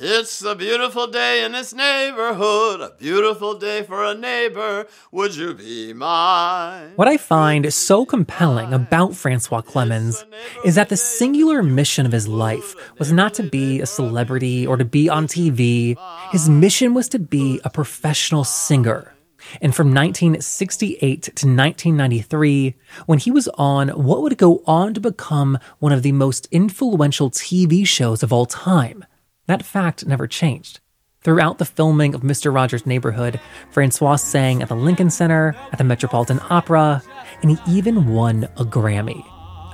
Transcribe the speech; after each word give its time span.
It's 0.00 0.44
a 0.44 0.54
beautiful 0.54 1.08
day 1.08 1.44
in 1.44 1.50
this 1.50 1.74
neighborhood, 1.74 2.80
a 2.80 2.94
beautiful 3.00 3.58
day 3.58 3.82
for 3.82 4.04
a 4.04 4.14
neighbor. 4.14 4.86
Would 5.10 5.34
you 5.34 5.54
be 5.54 5.92
mine? 5.92 6.92
What 6.94 7.08
I 7.08 7.16
find 7.16 7.74
so 7.74 8.06
compelling 8.06 8.72
about 8.72 9.16
Francois 9.16 9.60
Clemmons 9.62 10.24
is 10.64 10.76
that 10.76 10.88
the 10.88 10.96
singular 10.96 11.64
mission 11.64 12.06
of 12.06 12.12
his 12.12 12.28
life 12.28 12.76
was 13.00 13.10
not 13.10 13.34
to 13.34 13.42
be 13.42 13.80
a 13.80 13.86
celebrity 13.86 14.64
or 14.64 14.76
to 14.76 14.84
be 14.84 15.08
on 15.08 15.26
TV. 15.26 15.96
His 16.30 16.48
mission 16.48 16.94
was 16.94 17.08
to 17.08 17.18
be 17.18 17.60
a 17.64 17.70
professional 17.70 18.44
singer. 18.44 19.14
And 19.60 19.74
from 19.74 19.88
1968 19.88 21.22
to 21.22 21.30
1993, 21.30 22.74
when 23.06 23.18
he 23.18 23.32
was 23.32 23.48
on 23.54 23.88
what 23.88 24.22
would 24.22 24.38
go 24.38 24.62
on 24.64 24.94
to 24.94 25.00
become 25.00 25.58
one 25.80 25.92
of 25.92 26.04
the 26.04 26.12
most 26.12 26.46
influential 26.52 27.32
TV 27.32 27.84
shows 27.84 28.22
of 28.22 28.32
all 28.32 28.46
time, 28.46 29.04
that 29.48 29.64
fact 29.64 30.06
never 30.06 30.26
changed. 30.26 30.80
Throughout 31.22 31.58
the 31.58 31.64
filming 31.64 32.14
of 32.14 32.20
Mr. 32.20 32.54
Rogers' 32.54 32.86
Neighborhood, 32.86 33.40
Francois 33.70 34.16
sang 34.16 34.62
at 34.62 34.68
the 34.68 34.76
Lincoln 34.76 35.10
Center, 35.10 35.56
at 35.72 35.78
the 35.78 35.84
Metropolitan 35.84 36.38
Opera, 36.48 37.02
and 37.42 37.50
he 37.50 37.58
even 37.66 38.12
won 38.12 38.44
a 38.56 38.64
Grammy. 38.64 39.24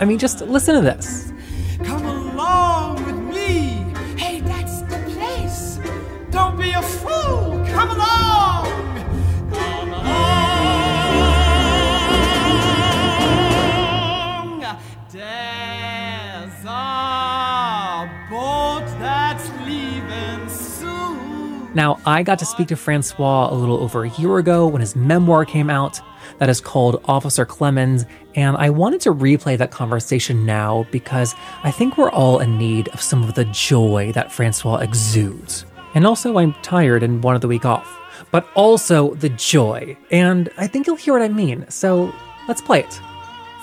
I 0.00 0.04
mean, 0.04 0.18
just 0.18 0.40
listen 0.40 0.76
to 0.76 0.80
this. 0.80 1.32
Come 1.82 2.04
along 2.06 3.04
with 3.04 3.34
me. 3.34 3.84
Hey, 4.16 4.40
that's 4.40 4.82
the 4.82 4.98
place. 5.12 5.80
Don't 6.30 6.56
be 6.56 6.70
a 6.72 6.82
Now, 21.74 21.98
I 22.06 22.23
got 22.23 22.38
to 22.38 22.46
speak 22.46 22.69
to 22.69 22.77
Francois 22.77 23.48
a 23.51 23.55
little 23.55 23.78
over 23.78 24.05
a 24.05 24.11
year 24.11 24.39
ago 24.39 24.67
when 24.69 24.80
his 24.80 24.94
memoir 24.94 25.44
came 25.44 25.69
out 25.69 26.00
that 26.39 26.48
is 26.48 26.61
called 26.61 27.03
Officer 27.06 27.44
Clemmons, 27.44 28.06
and 28.36 28.56
I 28.56 28.70
wanted 28.70 29.00
to 29.03 29.12
replay 29.12 29.58
that 29.58 29.72
conversation 29.72 30.47
now 30.47 30.86
because 30.92 31.34
I 31.64 31.72
think 31.72 31.98
we're 31.98 32.11
all 32.11 32.39
in 32.39 32.56
need 32.58 32.89
of 32.89 33.03
some 33.03 33.25
of 33.25 33.34
the 33.34 33.44
joy 33.47 34.12
that 34.12 34.33
Francois 34.33 34.77
exudes. 34.77 35.66
And 35.94 36.06
also, 36.06 36.39
I'm 36.39 36.55
tired 36.62 37.03
and 37.03 37.22
wanted 37.22 37.42
the 37.42 37.48
week 37.48 37.64
off, 37.64 38.00
but 38.31 38.47
also 38.55 39.14
the 39.14 39.28
joy, 39.31 39.97
and 40.12 40.50
I 40.56 40.69
think 40.69 40.86
you'll 40.86 40.97
hear 40.97 41.12
what 41.12 41.22
I 41.22 41.28
mean, 41.28 41.66
so 41.69 42.12
let's 42.47 42.61
play 42.61 42.81
it. 42.81 43.00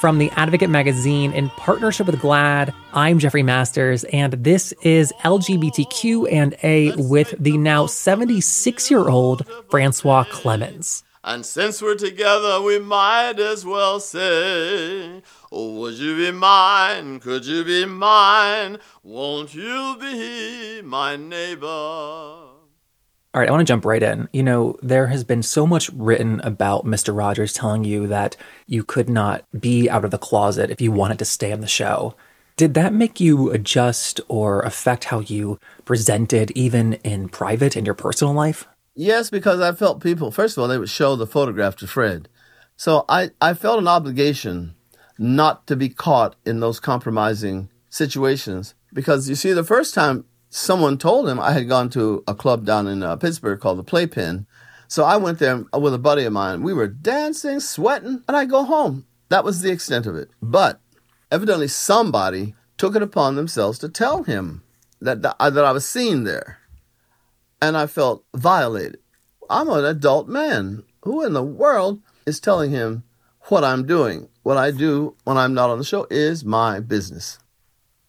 From 0.02 0.17
the 0.17 0.31
Advocate 0.31 0.71
magazine 0.71 1.31
in 1.31 1.49
partnership 1.49 2.07
with 2.07 2.19
GLAAD, 2.19 2.73
I'm 2.91 3.19
Jeffrey 3.19 3.44
Masters, 3.44 4.03
and 4.05 4.33
this 4.33 4.71
is 4.81 5.13
LGBTQ 5.21 6.27
and 6.31 6.55
A 6.63 6.91
with 6.95 7.35
the 7.38 7.55
now 7.55 7.85
76 7.85 8.89
year 8.89 9.07
old 9.07 9.45
Francois 9.69 10.23
Clemmons. 10.23 11.03
And 11.23 11.45
since 11.45 11.83
we're 11.83 11.94
together, 11.94 12.63
we 12.63 12.79
might 12.79 13.39
as 13.39 13.63
well 13.63 13.99
say, 13.99 15.22
Oh, 15.52 15.75
would 15.75 15.94
you 15.94 16.17
be 16.17 16.31
mine? 16.31 17.19
Could 17.19 17.45
you 17.45 17.63
be 17.63 17.85
mine? 17.85 18.79
Won't 19.03 19.53
you 19.53 19.97
be 19.99 20.81
my 20.81 21.16
neighbor? 21.16 22.50
All 23.34 23.40
right, 23.40 23.48
I 23.48 23.52
want 23.52 23.62
to 23.62 23.72
jump 23.72 23.86
right 23.86 24.04
in. 24.04 24.28
You 24.34 24.44
know, 24.44 24.78
there 24.82 25.08
has 25.08 25.24
been 25.24 25.42
so 25.42 25.66
much 25.66 25.90
written 25.92 26.42
about 26.42 26.86
Mr. 26.86 27.16
Rogers 27.18 27.54
telling 27.54 27.86
you 27.86 28.06
that 28.08 28.36
you 28.68 28.84
could 28.84 29.10
not 29.10 29.46
be 29.58 29.90
out 29.90 30.04
of 30.04 30.12
the 30.12 30.18
closet 30.18 30.70
if 30.70 30.82
you 30.82 30.92
wanted 30.92 31.18
to 31.20 31.26
stay 31.26 31.54
on 31.54 31.62
the 31.62 31.68
show. 31.68 32.14
Did 32.58 32.74
that 32.74 32.92
make 32.92 33.22
you 33.22 33.50
adjust 33.50 34.20
or 34.28 34.59
affect 34.64 35.06
how 35.06 35.20
you 35.20 35.59
presented, 35.86 36.52
even 36.52 36.96
in 37.06 37.30
private, 37.30 37.78
in 37.78 37.86
your 37.86 37.96
personal 37.96 38.34
life? 38.34 38.68
Yes, 38.96 39.30
because 39.30 39.62
I 39.62 39.72
felt 39.72 40.04
people, 40.04 40.32
first 40.32 40.58
of 40.58 40.62
all, 40.62 40.68
they 40.68 40.78
would 40.78 40.90
show 40.90 41.16
the 41.16 41.26
photograph 41.26 41.78
to 41.78 41.88
Fred. 41.88 42.28
So 42.76 43.06
I, 43.08 43.30
I 43.40 43.54
felt 43.54 43.80
an 43.80 43.88
obligation 43.88 44.75
not 45.18 45.68
to 45.68 45.78
be 45.78 45.88
caught 45.88 46.36
in 46.46 46.59
those 46.59 46.81
compromising 46.81 47.70
situations. 47.90 48.75
Because 48.94 49.30
you 49.30 49.36
see, 49.36 49.53
the 49.53 49.64
first 49.64 49.94
time 49.94 50.25
someone 50.51 50.97
told 50.97 51.28
him 51.28 51.39
I 51.39 51.53
had 51.53 51.69
gone 51.69 51.89
to 51.91 52.23
a 52.28 52.35
club 52.35 52.66
down 52.66 52.85
in 52.85 53.01
uh, 53.01 53.16
Pittsburgh 53.16 53.59
called 53.59 53.79
the 53.79 53.84
Playpen. 53.84 54.45
So 54.88 55.03
I 55.03 55.16
went 55.16 55.39
there 55.39 55.63
with 55.73 55.94
a 55.94 55.97
buddy 56.00 56.25
of 56.25 56.34
mine. 56.34 56.62
We 56.62 56.73
were 56.73 56.88
dancing, 56.88 57.62
sweating, 57.62 58.23
and 58.28 58.38
I 58.38 58.45
go 58.45 58.66
home. 58.66 59.06
That 59.29 59.45
was 59.45 59.61
the 59.61 59.72
extent 59.72 60.06
of 60.06 60.16
it. 60.17 60.29
But 60.41 60.81
evidently 61.31 61.69
somebody 61.69 62.53
took 62.78 62.95
it 62.95 63.01
upon 63.01 63.35
themselves 63.35 63.79
to 63.79 63.90
tell 63.90 64.23
him 64.23 64.63
that, 65.00 65.22
that, 65.22 65.38
that 65.40 65.66
I 65.66 65.72
was 65.72 65.88
seen 65.88 66.25
there. 66.25 66.59
And 67.61 67.78
I 67.78 67.88
felt 67.88 68.25
violated. 68.35 69.00
I'm 69.50 69.69
an 69.69 69.85
adult 69.85 70.28
man. 70.28 70.84
Who 71.03 71.25
in 71.25 71.34
the 71.34 71.44
world 71.44 72.01
is 72.25 72.40
telling 72.40 72.72
him 72.72 73.03
what 73.44 73.63
I'm 73.63 73.85
doing? 73.85 74.28
What 74.44 74.57
I 74.57 74.72
do 74.72 75.16
when 75.23 75.38
I'm 75.38 75.53
not 75.53 75.69
on 75.69 75.78
the 75.78 75.85
show 75.85 76.06
is 76.09 76.44
my 76.44 76.81
business. 76.81 77.40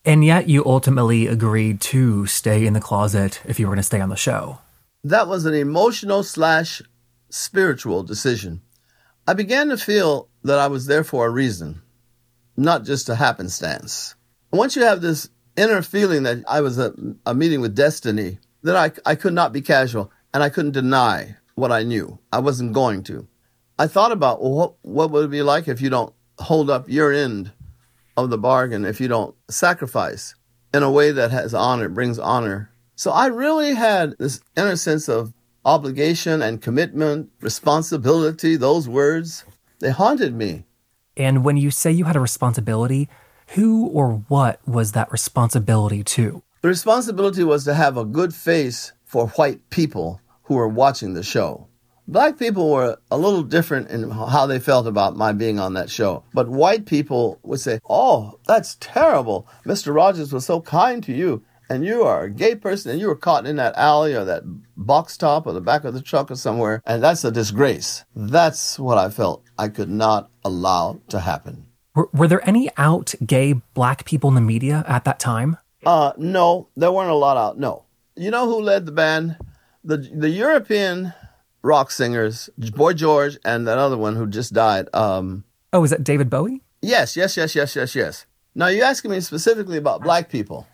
And 0.04 0.24
yet 0.24 0.48
you 0.48 0.64
ultimately 0.66 1.28
agreed 1.28 1.80
to 1.82 2.26
stay 2.26 2.66
in 2.66 2.72
the 2.72 2.80
closet 2.80 3.40
if 3.44 3.60
you 3.60 3.66
were 3.66 3.70
going 3.70 3.78
to 3.78 3.84
stay 3.84 4.00
on 4.00 4.08
the 4.08 4.16
show. 4.16 4.58
That 5.04 5.28
was 5.28 5.46
an 5.46 5.54
emotional 5.54 6.22
slash 6.24 6.82
spiritual 7.30 8.02
decision. 8.02 8.62
I 9.26 9.34
began 9.34 9.68
to 9.68 9.76
feel 9.76 10.28
that 10.42 10.58
I 10.58 10.66
was 10.66 10.86
there 10.86 11.04
for 11.04 11.26
a 11.26 11.30
reason, 11.30 11.82
not 12.56 12.84
just 12.84 13.08
a 13.08 13.14
happenstance. 13.14 14.16
Once 14.50 14.74
you 14.74 14.82
have 14.82 15.00
this 15.00 15.28
inner 15.56 15.82
feeling 15.82 16.24
that 16.24 16.42
I 16.48 16.60
was 16.60 16.78
a, 16.78 16.92
a 17.24 17.34
meeting 17.34 17.60
with 17.60 17.76
destiny, 17.76 18.38
that 18.62 18.76
I, 18.76 19.10
I 19.10 19.14
could 19.14 19.32
not 19.32 19.52
be 19.52 19.60
casual 19.60 20.10
and 20.34 20.42
I 20.42 20.48
couldn't 20.48 20.72
deny 20.72 21.36
what 21.54 21.70
I 21.70 21.84
knew. 21.84 22.18
I 22.32 22.40
wasn't 22.40 22.72
going 22.72 23.04
to. 23.04 23.28
I 23.78 23.86
thought 23.86 24.12
about 24.12 24.42
well, 24.42 24.52
what, 24.52 24.74
what 24.82 25.10
would 25.10 25.24
it 25.26 25.30
be 25.30 25.42
like 25.42 25.68
if 25.68 25.80
you 25.80 25.90
don't 25.90 26.14
hold 26.38 26.70
up 26.70 26.88
your 26.88 27.12
end 27.12 27.52
of 28.16 28.30
the 28.30 28.38
bargain, 28.38 28.84
if 28.84 29.00
you 29.00 29.08
don't 29.08 29.34
sacrifice 29.48 30.34
in 30.74 30.82
a 30.82 30.90
way 30.90 31.10
that 31.12 31.30
has 31.30 31.54
honor, 31.54 31.88
brings 31.88 32.18
honor. 32.18 32.70
So 32.94 33.10
I 33.10 33.26
really 33.26 33.74
had 33.74 34.16
this 34.18 34.40
inner 34.56 34.76
sense 34.76 35.08
of 35.08 35.32
obligation 35.64 36.42
and 36.42 36.60
commitment, 36.60 37.30
responsibility, 37.40 38.56
those 38.56 38.88
words, 38.88 39.44
they 39.80 39.90
haunted 39.90 40.34
me. 40.34 40.64
And 41.16 41.44
when 41.44 41.56
you 41.56 41.70
say 41.70 41.90
you 41.90 42.04
had 42.04 42.16
a 42.16 42.20
responsibility, 42.20 43.08
who 43.48 43.86
or 43.88 44.24
what 44.28 44.66
was 44.66 44.92
that 44.92 45.12
responsibility 45.12 46.02
to? 46.04 46.42
The 46.62 46.68
responsibility 46.68 47.44
was 47.44 47.64
to 47.64 47.74
have 47.74 47.96
a 47.96 48.04
good 48.04 48.34
face 48.34 48.92
for 49.04 49.28
white 49.28 49.68
people 49.70 50.20
who 50.44 50.54
were 50.54 50.68
watching 50.68 51.14
the 51.14 51.22
show. 51.22 51.68
Black 52.12 52.38
people 52.38 52.68
were 52.68 52.98
a 53.10 53.16
little 53.16 53.42
different 53.42 53.88
in 53.88 54.10
how 54.10 54.44
they 54.44 54.58
felt 54.58 54.86
about 54.86 55.16
my 55.16 55.32
being 55.32 55.58
on 55.58 55.72
that 55.72 55.88
show. 55.88 56.22
But 56.34 56.46
white 56.46 56.84
people 56.84 57.38
would 57.42 57.60
say, 57.60 57.78
Oh, 57.88 58.38
that's 58.46 58.76
terrible. 58.80 59.48
Mr. 59.64 59.94
Rogers 59.94 60.30
was 60.30 60.44
so 60.44 60.60
kind 60.60 61.02
to 61.04 61.12
you, 61.14 61.42
and 61.70 61.86
you 61.86 62.02
are 62.02 62.24
a 62.24 62.30
gay 62.30 62.54
person, 62.54 62.90
and 62.90 63.00
you 63.00 63.06
were 63.06 63.16
caught 63.16 63.46
in 63.46 63.56
that 63.56 63.74
alley 63.78 64.14
or 64.14 64.26
that 64.26 64.42
box 64.76 65.16
top 65.16 65.46
or 65.46 65.54
the 65.54 65.62
back 65.62 65.84
of 65.84 65.94
the 65.94 66.02
truck 66.02 66.30
or 66.30 66.36
somewhere, 66.36 66.82
and 66.84 67.02
that's 67.02 67.24
a 67.24 67.30
disgrace. 67.30 68.04
That's 68.14 68.78
what 68.78 68.98
I 68.98 69.08
felt 69.08 69.42
I 69.58 69.68
could 69.68 69.88
not 69.88 70.30
allow 70.44 71.00
to 71.08 71.20
happen. 71.20 71.64
Were, 71.94 72.10
were 72.12 72.28
there 72.28 72.46
any 72.46 72.68
out 72.76 73.14
gay 73.24 73.54
black 73.72 74.04
people 74.04 74.28
in 74.28 74.34
the 74.34 74.42
media 74.42 74.84
at 74.86 75.04
that 75.04 75.18
time? 75.18 75.56
Uh, 75.86 76.12
no, 76.18 76.68
there 76.76 76.92
weren't 76.92 77.10
a 77.10 77.14
lot 77.14 77.38
out. 77.38 77.58
No. 77.58 77.84
You 78.16 78.30
know 78.30 78.44
who 78.44 78.60
led 78.60 78.84
the 78.84 78.92
band? 78.92 79.38
The, 79.82 79.96
the 79.96 80.28
European 80.28 81.14
rock 81.62 81.90
singers, 81.90 82.50
Boy 82.74 82.92
George 82.92 83.38
and 83.44 83.66
that 83.66 83.78
other 83.78 83.96
one 83.96 84.16
who 84.16 84.26
just 84.26 84.52
died. 84.52 84.88
Um, 84.94 85.44
Oh, 85.72 85.84
is 85.84 85.90
that 85.90 86.04
David 86.04 86.28
Bowie? 86.28 86.62
yes, 86.82 87.16
yes, 87.16 87.36
yes, 87.36 87.54
yes, 87.54 87.74
yes, 87.76 87.94
yes. 87.94 88.26
Now 88.54 88.66
you're 88.66 88.84
asking 88.84 89.10
me 89.12 89.20
specifically 89.20 89.78
about 89.78 90.02
black 90.02 90.28
people. 90.28 90.66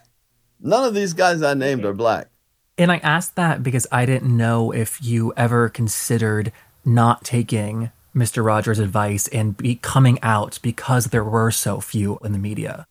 None 0.60 0.84
of 0.84 0.94
these 0.94 1.12
guys 1.12 1.43
I 1.43 1.54
named 1.54 1.84
are 1.84 1.93
black. 1.93 2.28
And 2.76 2.91
I 2.91 2.97
asked 2.99 3.37
that 3.37 3.62
because 3.62 3.87
I 3.93 4.06
didn't 4.06 4.37
know 4.37 4.73
if 4.73 5.02
you 5.02 5.32
ever 5.37 5.69
considered 5.69 6.50
not 6.85 7.25
taking 7.25 7.91
Mr. 8.14 8.44
Rogers' 8.44 8.79
advice 8.81 9.29
and 9.29 9.56
be 9.56 9.76
coming 9.76 10.19
out 10.23 10.58
because 10.62 11.06
there 11.06 11.23
were 11.25 11.50
so 11.52 11.81
few 11.81 12.19
in 12.25 12.32
the 12.32 12.38
media. 12.38 12.87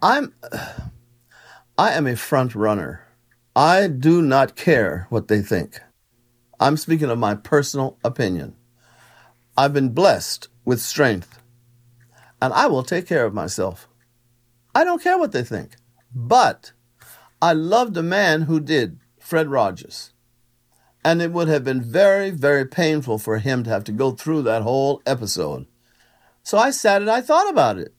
I'm, 0.00 0.32
I 1.76 1.92
am 1.92 2.06
a 2.06 2.16
front 2.16 2.54
runner. 2.54 3.06
I 3.56 3.88
do 3.88 4.22
not 4.22 4.56
care 4.56 5.06
what 5.10 5.28
they 5.28 5.42
think. 5.42 5.80
I'm 6.60 6.76
speaking 6.76 7.10
of 7.10 7.18
my 7.18 7.34
personal 7.34 7.98
opinion. 8.04 8.56
I've 9.56 9.72
been 9.72 9.90
blessed 9.90 10.48
with 10.64 10.80
strength, 10.80 11.38
and 12.40 12.52
I 12.52 12.66
will 12.66 12.82
take 12.82 13.06
care 13.06 13.24
of 13.24 13.34
myself. 13.34 13.88
I 14.74 14.84
don't 14.84 15.02
care 15.02 15.18
what 15.18 15.32
they 15.32 15.44
think. 15.44 15.76
But 16.14 16.72
I 17.42 17.52
loved 17.52 17.96
a 17.96 18.02
man 18.02 18.42
who 18.42 18.60
did, 18.60 18.98
Fred 19.18 19.48
Rogers. 19.48 20.12
And 21.04 21.20
it 21.20 21.32
would 21.32 21.48
have 21.48 21.64
been 21.64 21.82
very, 21.82 22.30
very 22.30 22.64
painful 22.64 23.18
for 23.18 23.38
him 23.38 23.64
to 23.64 23.70
have 23.70 23.84
to 23.84 23.92
go 23.92 24.12
through 24.12 24.42
that 24.42 24.62
whole 24.62 25.02
episode. 25.04 25.66
So 26.42 26.56
I 26.56 26.70
sat 26.70 27.02
and 27.02 27.10
I 27.10 27.20
thought 27.20 27.50
about 27.50 27.78
it. 27.78 27.94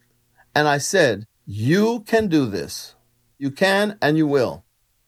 And 0.55 0.67
I 0.67 0.77
said, 0.77 1.25
You 1.45 2.01
can 2.07 2.27
do 2.27 2.45
this. 2.45 2.95
You 3.37 3.51
can 3.51 3.97
and 4.01 4.17
you 4.17 4.25
will. 4.25 4.63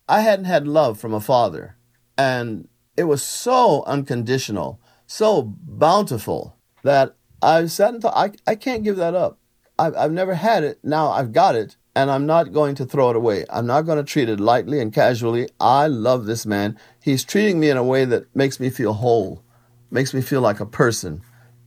I 0.08 0.22
hadn't 0.22 0.46
had 0.46 0.68
love 0.68 1.00
from 1.00 1.14
a 1.14 1.22
father. 1.22 1.78
And 2.18 2.68
it 2.98 3.04
was 3.04 3.24
so 3.24 3.84
unconditional, 3.86 4.82
so 5.06 5.44
bountiful 5.44 6.58
that 6.84 7.16
I 7.42 7.68
sat 7.68 7.94
and 7.94 8.02
thought, 8.02 8.18
I, 8.18 8.32
I 8.50 8.56
can't 8.56 8.84
give 8.84 8.98
that 8.98 9.14
up. 9.14 9.40
I've, 9.78 9.96
I've 9.96 10.12
never 10.12 10.34
had 10.34 10.64
it. 10.64 10.80
Now 10.84 11.12
I've 11.12 11.32
got 11.32 11.56
it, 11.56 11.78
and 11.96 12.10
I'm 12.10 12.26
not 12.26 12.52
going 12.52 12.74
to 12.76 12.86
throw 12.86 13.12
it 13.12 13.16
away. 13.16 13.46
I'm 13.50 13.68
not 13.68 13.84
going 13.84 14.00
to 14.00 14.04
treat 14.04 14.30
it 14.30 14.40
lightly 14.40 14.80
and 14.80 14.92
casually. 14.92 15.48
I 15.60 15.88
love 15.88 16.26
this 16.26 16.46
man. 16.46 16.78
He's 17.02 17.24
treating 17.24 17.60
me 17.60 17.70
in 17.70 17.78
a 17.78 17.84
way 17.84 18.06
that 18.06 18.36
makes 18.36 18.60
me 18.60 18.72
feel 18.72 18.94
whole, 18.94 19.44
makes 19.92 20.14
me 20.14 20.22
feel 20.22 20.42
like 20.42 20.60
a 20.60 20.66
person, 20.66 21.22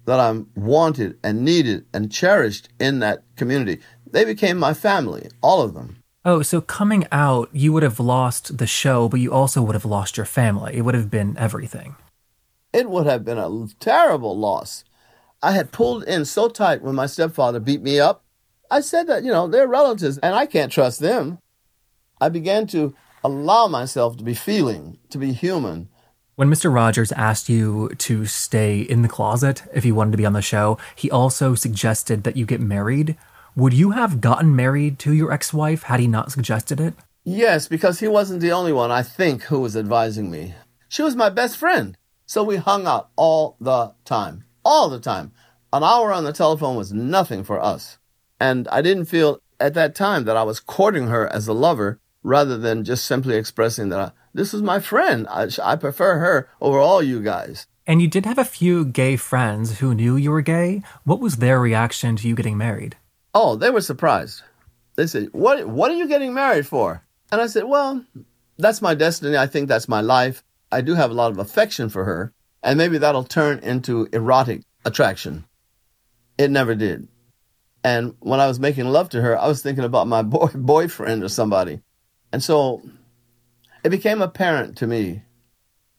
that 0.07 0.19
I'm 0.19 0.51
wanted 0.57 1.19
and 1.23 1.45
needed 1.45 1.87
and 1.95 2.11
cherished 2.11 2.69
in 2.81 2.99
that 2.99 3.23
community. 3.37 3.81
They 4.11 4.25
became 4.25 4.59
my 4.59 4.75
family, 4.75 5.29
all 5.41 5.63
of 5.63 5.75
them. 5.75 6.00
Oh, 6.23 6.43
so 6.43 6.61
coming 6.61 7.07
out, 7.11 7.49
you 7.51 7.73
would 7.73 7.83
have 7.83 7.99
lost 7.99 8.59
the 8.59 8.67
show, 8.67 9.09
but 9.09 9.21
you 9.21 9.33
also 9.33 9.63
would 9.63 9.75
have 9.75 9.87
lost 9.87 10.19
your 10.19 10.27
family. 10.27 10.77
It 10.77 10.83
would 10.83 10.95
have 10.95 11.11
been 11.11 11.35
everything. 11.39 11.97
It 12.75 12.91
would 12.91 13.07
have 13.07 13.25
been 13.25 13.39
a 13.39 13.67
terrible 13.81 14.39
loss. 14.39 14.85
I 15.43 15.53
had 15.53 15.73
pulled 15.73 16.05
in 16.05 16.27
so 16.27 16.49
tight 16.49 16.83
when 16.83 16.95
my 16.95 17.07
stepfather 17.07 17.59
beat 17.59 17.81
me 17.81 17.99
up. 17.99 18.23
I 18.71 18.83
said 18.83 19.07
that, 19.07 19.25
you 19.25 19.33
know, 19.33 19.49
they're 19.49 19.67
relatives 19.67 20.19
and 20.19 20.35
I 20.35 20.45
can't 20.45 20.71
trust 20.71 21.01
them. 21.01 21.39
I 22.21 22.29
began 22.29 22.67
to 22.69 22.95
allow 23.25 23.67
myself 23.67 24.19
to 24.19 24.25
be 24.25 24.35
feeling, 24.35 24.99
to 25.09 25.17
be 25.17 25.33
human. 25.33 25.89
When 26.37 26.51
Mr. 26.51 26.73
Rogers 26.73 27.13
asked 27.13 27.49
you 27.49 27.89
to 27.99 28.27
stay 28.27 28.81
in 28.81 29.01
the 29.03 29.09
closet 29.09 29.63
if 29.73 29.87
you 29.87 29.95
wanted 29.95 30.13
to 30.13 30.19
be 30.19 30.27
on 30.27 30.35
the 30.35 30.43
show, 30.43 30.79
he 30.95 31.11
also 31.11 31.55
suggested 31.55 32.25
that 32.25 32.37
you 32.37 32.45
get 32.45 32.61
married. 32.61 33.17
Would 33.57 33.73
you 33.73 33.91
have 33.91 34.21
gotten 34.21 34.55
married 34.55 34.99
to 35.01 35.13
your 35.13 35.33
ex 35.33 35.53
wife 35.53 35.85
had 35.85 36.01
he 36.01 36.07
not 36.07 36.33
suggested 36.33 36.81
it? 36.81 36.95
Yes, 37.25 37.69
because 37.69 38.01
he 38.01 38.09
wasn't 38.09 38.41
the 38.41 38.53
only 38.53 38.73
one, 38.73 38.91
I 38.91 39.03
think, 39.03 39.45
who 39.45 39.61
was 39.61 39.77
advising 39.77 40.31
me. 40.31 40.55
She 40.89 41.03
was 41.03 41.17
my 41.17 41.29
best 41.29 41.57
friend. 41.57 41.97
So 42.27 42.43
we 42.43 42.57
hung 42.57 42.87
out 42.87 43.11
all 43.17 43.57
the 43.61 43.93
time 44.05 44.45
all 44.65 44.89
the 44.89 45.01
time. 45.01 45.33
An 45.73 45.85
hour 45.85 46.13
on 46.13 46.25
the 46.25 46.33
telephone 46.33 46.77
was 46.77 46.93
nothing 46.93 47.45
for 47.45 47.61
us. 47.61 47.99
And 48.41 48.67
I 48.69 48.83
didn't 48.83 49.07
feel 49.07 49.41
at 49.59 49.75
that 49.75 49.95
time 49.95 50.25
that 50.25 50.37
I 50.37 50.43
was 50.43 50.61
courting 50.61 51.09
her 51.09 51.29
as 51.29 51.47
a 51.47 51.53
lover 51.53 52.01
rather 52.23 52.59
than 52.59 52.85
just 52.85 53.05
simply 53.05 53.37
expressing 53.37 53.89
that 53.91 54.01
I, 54.01 54.13
this 54.35 54.53
is 54.53 54.63
my 54.63 54.81
friend. 54.81 55.27
I, 55.29 55.49
I 55.63 55.77
prefer 55.77 56.19
her 56.19 56.49
over 56.61 56.79
all 56.79 57.03
you 57.03 57.23
guys. 57.23 57.67
And 57.87 58.01
you 58.01 58.09
did 58.09 58.27
have 58.27 58.39
a 58.39 58.45
few 58.45 58.85
gay 58.85 59.17
friends 59.17 59.81
who 59.81 59.95
knew 59.95 60.17
you 60.17 60.31
were 60.31 60.43
gay. 60.43 60.83
What 61.05 61.21
was 61.21 61.37
their 61.37 61.61
reaction 61.61 62.17
to 62.17 62.29
you 62.29 62.35
getting 62.35 62.57
married? 62.57 62.97
Oh, 63.35 63.57
they 63.57 63.71
were 63.71 63.81
surprised. 63.81 64.43
They 64.97 65.07
said, 65.07 65.29
"What? 65.33 65.67
What 65.69 65.91
are 65.91 65.95
you 65.95 66.09
getting 66.09 66.35
married 66.35 66.67
for?" 66.67 67.05
And 67.31 67.41
I 67.41 67.47
said, 67.47 67.65
"Well, 67.65 68.05
that's 68.59 68.83
my 68.83 68.95
destiny. 68.95 69.37
I 69.37 69.47
think 69.47 69.69
that's 69.69 69.89
my 69.89 70.01
life. 70.01 70.43
I 70.73 70.81
do 70.81 70.95
have 70.95 71.11
a 71.11 71.15
lot 71.15 71.31
of 71.31 71.39
affection 71.39 71.89
for 71.89 72.05
her, 72.05 72.33
and 72.63 72.79
maybe 72.79 72.99
that'll 72.99 73.25
turn 73.25 73.59
into 73.61 74.09
erotic 74.13 74.63
attraction. 74.85 75.45
It 76.39 76.51
never 76.51 76.75
did. 76.75 77.09
And 77.83 78.15
when 78.21 78.41
I 78.41 78.47
was 78.47 78.61
making 78.61 78.87
love 78.87 79.09
to 79.11 79.23
her, 79.23 79.39
I 79.39 79.49
was 79.49 79.63
thinking 79.63 79.85
about 79.85 80.07
my 80.07 80.23
boy, 80.37 80.49
boyfriend 80.55 81.25
or 81.25 81.29
somebody. 81.29 81.81
And 82.33 82.43
so 82.43 82.83
it 83.83 83.91
became 83.91 84.23
apparent 84.23 84.77
to 84.79 84.87
me 84.87 85.23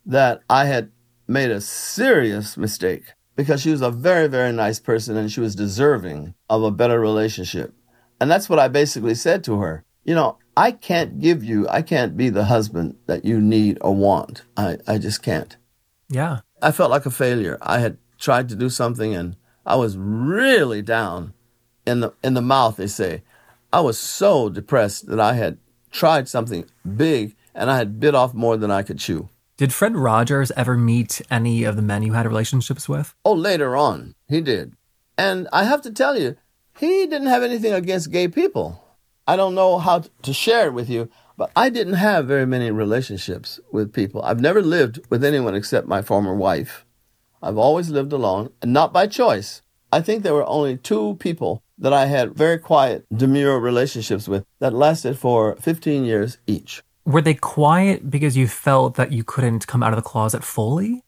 that 0.05 0.41
I 0.49 0.65
had 0.65 0.91
made 1.27 1.51
a 1.51 1.61
serious 1.61 2.57
mistake 2.57 3.13
because 3.35 3.61
she 3.61 3.71
was 3.71 3.81
a 3.81 3.91
very, 3.91 4.27
very 4.27 4.51
nice 4.51 4.79
person 4.79 5.17
and 5.17 5.31
she 5.31 5.39
was 5.39 5.55
deserving 5.55 6.33
of 6.49 6.63
a 6.63 6.71
better 6.71 6.99
relationship. 6.99 7.73
And 8.19 8.29
that's 8.29 8.49
what 8.49 8.59
I 8.59 8.67
basically 8.67 9.15
said 9.15 9.43
to 9.45 9.59
her. 9.59 9.83
You 10.03 10.15
know, 10.15 10.37
I 10.57 10.71
can't 10.71 11.19
give 11.19 11.43
you, 11.43 11.67
I 11.69 11.81
can't 11.81 12.17
be 12.17 12.29
the 12.29 12.45
husband 12.45 12.97
that 13.07 13.25
you 13.25 13.39
need 13.39 13.77
or 13.81 13.95
want. 13.95 14.43
I, 14.57 14.77
I 14.87 14.97
just 14.97 15.23
can't. 15.23 15.55
Yeah. 16.09 16.41
I 16.61 16.71
felt 16.71 16.91
like 16.91 17.05
a 17.05 17.11
failure. 17.11 17.57
I 17.61 17.79
had 17.79 17.97
tried 18.19 18.49
to 18.49 18.55
do 18.55 18.69
something 18.69 19.15
and 19.15 19.35
I 19.65 19.75
was 19.75 19.97
really 19.97 20.81
down 20.81 21.33
in 21.85 22.01
the 22.01 22.13
in 22.23 22.33
the 22.33 22.41
mouth, 22.41 22.77
they 22.77 22.87
say. 22.87 23.23
I 23.73 23.81
was 23.81 23.97
so 23.97 24.49
depressed 24.49 25.07
that 25.07 25.19
I 25.19 25.33
had 25.33 25.57
tried 25.91 26.27
something 26.27 26.65
big 26.95 27.35
and 27.55 27.69
I 27.69 27.77
had 27.77 27.99
bit 27.99 28.15
off 28.15 28.33
more 28.33 28.57
than 28.57 28.71
I 28.71 28.83
could 28.83 28.99
chew. 28.99 29.29
Did 29.61 29.75
Fred 29.75 29.95
Rogers 29.95 30.51
ever 30.57 30.75
meet 30.75 31.21
any 31.29 31.65
of 31.65 31.75
the 31.75 31.83
men 31.83 32.01
you 32.01 32.13
had 32.13 32.25
relationships 32.25 32.89
with? 32.89 33.13
Oh, 33.23 33.33
later 33.33 33.77
on, 33.77 34.15
he 34.27 34.41
did. 34.41 34.73
And 35.19 35.47
I 35.53 35.65
have 35.65 35.83
to 35.83 35.91
tell 35.91 36.17
you, 36.17 36.35
he 36.79 37.05
didn't 37.05 37.27
have 37.27 37.43
anything 37.43 37.71
against 37.71 38.11
gay 38.11 38.27
people. 38.27 38.83
I 39.27 39.35
don't 39.35 39.53
know 39.53 39.77
how 39.77 40.05
to 40.23 40.33
share 40.33 40.65
it 40.65 40.73
with 40.73 40.89
you, 40.89 41.11
but 41.37 41.51
I 41.55 41.69
didn't 41.69 41.93
have 41.93 42.25
very 42.25 42.47
many 42.47 42.71
relationships 42.71 43.59
with 43.71 43.93
people. 43.93 44.23
I've 44.23 44.41
never 44.41 44.63
lived 44.63 44.99
with 45.11 45.23
anyone 45.23 45.53
except 45.53 45.87
my 45.87 46.01
former 46.01 46.33
wife. 46.33 46.83
I've 47.39 47.59
always 47.59 47.91
lived 47.91 48.13
alone, 48.13 48.49
and 48.63 48.73
not 48.73 48.91
by 48.91 49.05
choice. 49.05 49.61
I 49.93 50.01
think 50.01 50.23
there 50.23 50.33
were 50.33 50.49
only 50.49 50.75
two 50.75 51.17
people 51.19 51.61
that 51.77 51.93
I 51.93 52.07
had 52.07 52.33
very 52.33 52.57
quiet, 52.57 53.05
demure 53.15 53.59
relationships 53.59 54.27
with 54.27 54.43
that 54.57 54.73
lasted 54.73 55.19
for 55.19 55.55
15 55.57 56.03
years 56.03 56.39
each. 56.47 56.81
Were 57.05 57.21
they 57.21 57.33
quiet 57.33 58.09
because 58.09 58.37
you 58.37 58.47
felt 58.47 58.95
that 58.95 59.11
you 59.11 59.23
couldn't 59.23 59.67
come 59.67 59.81
out 59.81 59.93
of 59.93 59.97
the 59.97 60.07
closet 60.07 60.43
fully? 60.43 61.03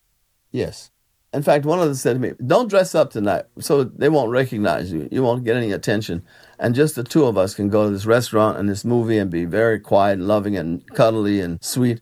Yes. 0.51 0.89
In 1.33 1.41
fact, 1.41 1.65
one 1.65 1.79
of 1.79 1.85
them 1.85 1.95
said 1.95 2.13
to 2.13 2.19
me, 2.19 2.33
Don't 2.45 2.67
dress 2.67 2.93
up 2.95 3.11
tonight 3.11 3.45
so 3.59 3.83
they 3.83 4.09
won't 4.09 4.31
recognize 4.31 4.91
you. 4.91 5.07
You 5.11 5.23
won't 5.23 5.43
get 5.43 5.55
any 5.55 5.71
attention. 5.71 6.23
And 6.59 6.75
just 6.75 6.95
the 6.95 7.03
two 7.03 7.25
of 7.25 7.37
us 7.37 7.55
can 7.55 7.69
go 7.69 7.85
to 7.85 7.91
this 7.91 8.05
restaurant 8.05 8.57
and 8.57 8.69
this 8.69 8.85
movie 8.85 9.17
and 9.17 9.29
be 9.29 9.45
very 9.45 9.79
quiet 9.79 10.13
and 10.13 10.27
loving 10.27 10.55
and 10.55 10.85
cuddly 10.93 11.41
and 11.41 11.63
sweet. 11.63 12.01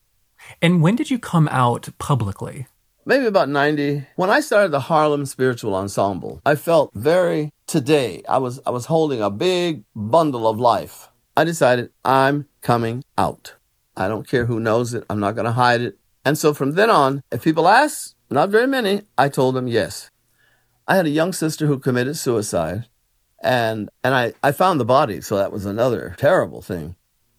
And 0.61 0.81
when 0.81 0.95
did 0.95 1.09
you 1.09 1.19
come 1.19 1.47
out 1.49 1.89
publicly? 1.97 2.67
maybe 3.05 3.25
about 3.25 3.49
90 3.49 4.05
when 4.15 4.29
i 4.29 4.39
started 4.39 4.69
the 4.69 4.81
harlem 4.81 5.25
spiritual 5.25 5.73
ensemble 5.73 6.39
i 6.45 6.53
felt 6.53 6.91
very 6.93 7.51
today 7.65 8.21
i 8.29 8.37
was 8.37 8.59
i 8.65 8.69
was 8.69 8.85
holding 8.85 9.21
a 9.21 9.29
big 9.29 9.83
bundle 9.95 10.47
of 10.47 10.59
life 10.59 11.09
i 11.35 11.43
decided 11.43 11.89
i'm 12.05 12.47
coming 12.61 13.03
out 13.17 13.55
i 13.95 14.07
don't 14.07 14.27
care 14.27 14.45
who 14.45 14.59
knows 14.59 14.93
it 14.93 15.03
i'm 15.09 15.19
not 15.19 15.35
going 15.35 15.45
to 15.45 15.51
hide 15.51 15.81
it 15.81 15.97
and 16.23 16.37
so 16.37 16.53
from 16.53 16.73
then 16.73 16.89
on 16.89 17.23
if 17.31 17.43
people 17.43 17.67
ask 17.67 18.15
not 18.29 18.49
very 18.49 18.67
many 18.67 19.01
i 19.17 19.27
told 19.27 19.55
them 19.55 19.67
yes 19.67 20.09
i 20.87 20.95
had 20.95 21.05
a 21.05 21.09
young 21.09 21.33
sister 21.33 21.67
who 21.67 21.79
committed 21.79 22.17
suicide 22.17 22.85
and 23.41 23.89
and 24.03 24.13
i 24.13 24.33
i 24.43 24.51
found 24.51 24.79
the 24.79 24.85
body 24.85 25.21
so 25.21 25.35
that 25.37 25.51
was 25.51 25.65
another 25.65 26.15
terrible 26.17 26.61
thing 26.61 26.95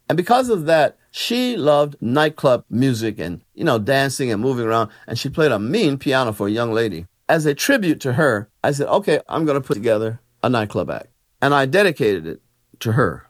and 0.09 0.17
because 0.17 0.51
of 0.51 0.67
that 0.67 0.99
she 1.11 1.57
loved 1.57 1.97
nightclub 2.01 2.65
music 2.69 3.19
and, 3.19 3.43
you 3.55 3.65
know, 3.65 3.79
dancing 3.79 4.33
and 4.33 4.41
moving 4.41 4.67
around. 4.67 4.91
And 5.07 5.19
she 5.19 5.29
played 5.29 5.53
a 5.53 5.59
mean 5.59 5.99
piano 5.99 6.33
for 6.33 6.49
a 6.49 6.51
young 6.51 6.73
lady. 6.73 7.07
As 7.29 7.47
a 7.47 7.55
tribute 7.55 8.01
to 8.01 8.15
her, 8.15 8.49
I 8.65 8.73
said, 8.73 8.89
okay, 8.89 9.21
I'm 9.29 9.45
going 9.45 9.61
to 9.61 9.67
put 9.67 9.75
together 9.75 10.21
a 10.43 10.49
nightclub 10.49 10.91
act. 10.91 11.09
And 11.41 11.55
I 11.55 11.67
dedicated 11.67 12.27
it 12.27 12.43
to 12.81 12.93
her. 12.93 13.27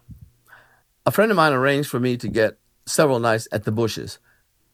A 1.04 1.10
friend 1.10 1.30
of 1.30 1.36
mine 1.36 1.52
arranged 1.52 1.88
for 1.88 1.98
me 1.98 2.16
to 2.16 2.28
get 2.28 2.58
several 2.86 3.18
nights 3.18 3.48
at 3.52 3.64
the 3.64 3.72
Bushes. 3.72 4.18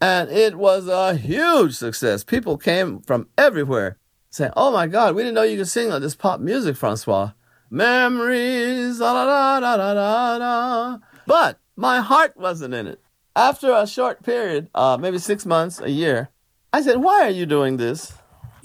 And 0.01 0.31
it 0.31 0.57
was 0.57 0.87
a 0.87 1.15
huge 1.15 1.75
success. 1.75 2.23
People 2.23 2.57
came 2.57 3.01
from 3.01 3.29
everywhere 3.37 3.99
saying, 4.31 4.53
Oh 4.57 4.71
my 4.71 4.87
God, 4.87 5.15
we 5.15 5.23
didn't 5.23 5.35
know 5.35 5.43
you 5.43 5.57
could 5.57 5.69
sing 5.69 5.89
like 5.89 6.03
this 6.03 6.15
pop 6.15 6.41
music, 6.41 6.77
Francois. 6.77 7.33
Memories, 7.71 8.99
da 8.99 9.13
da 9.13 9.61
da 9.61 9.77
da 9.77 9.95
da 9.95 10.39
da. 10.39 10.99
But 11.27 11.59
my 11.77 12.01
heart 12.01 12.37
wasn't 12.37 12.75
in 12.75 12.87
it. 12.87 13.01
After 13.37 13.73
a 13.73 13.87
short 13.87 14.23
period, 14.23 14.71
uh, 14.75 14.97
maybe 14.99 15.19
six 15.19 15.45
months, 15.45 15.81
a 15.81 15.91
year, 15.91 16.31
I 16.73 16.83
said, 16.83 16.99
Why 16.99 17.23
are 17.23 17.31
you 17.31 17.47
doing 17.47 17.77
this? 17.77 18.13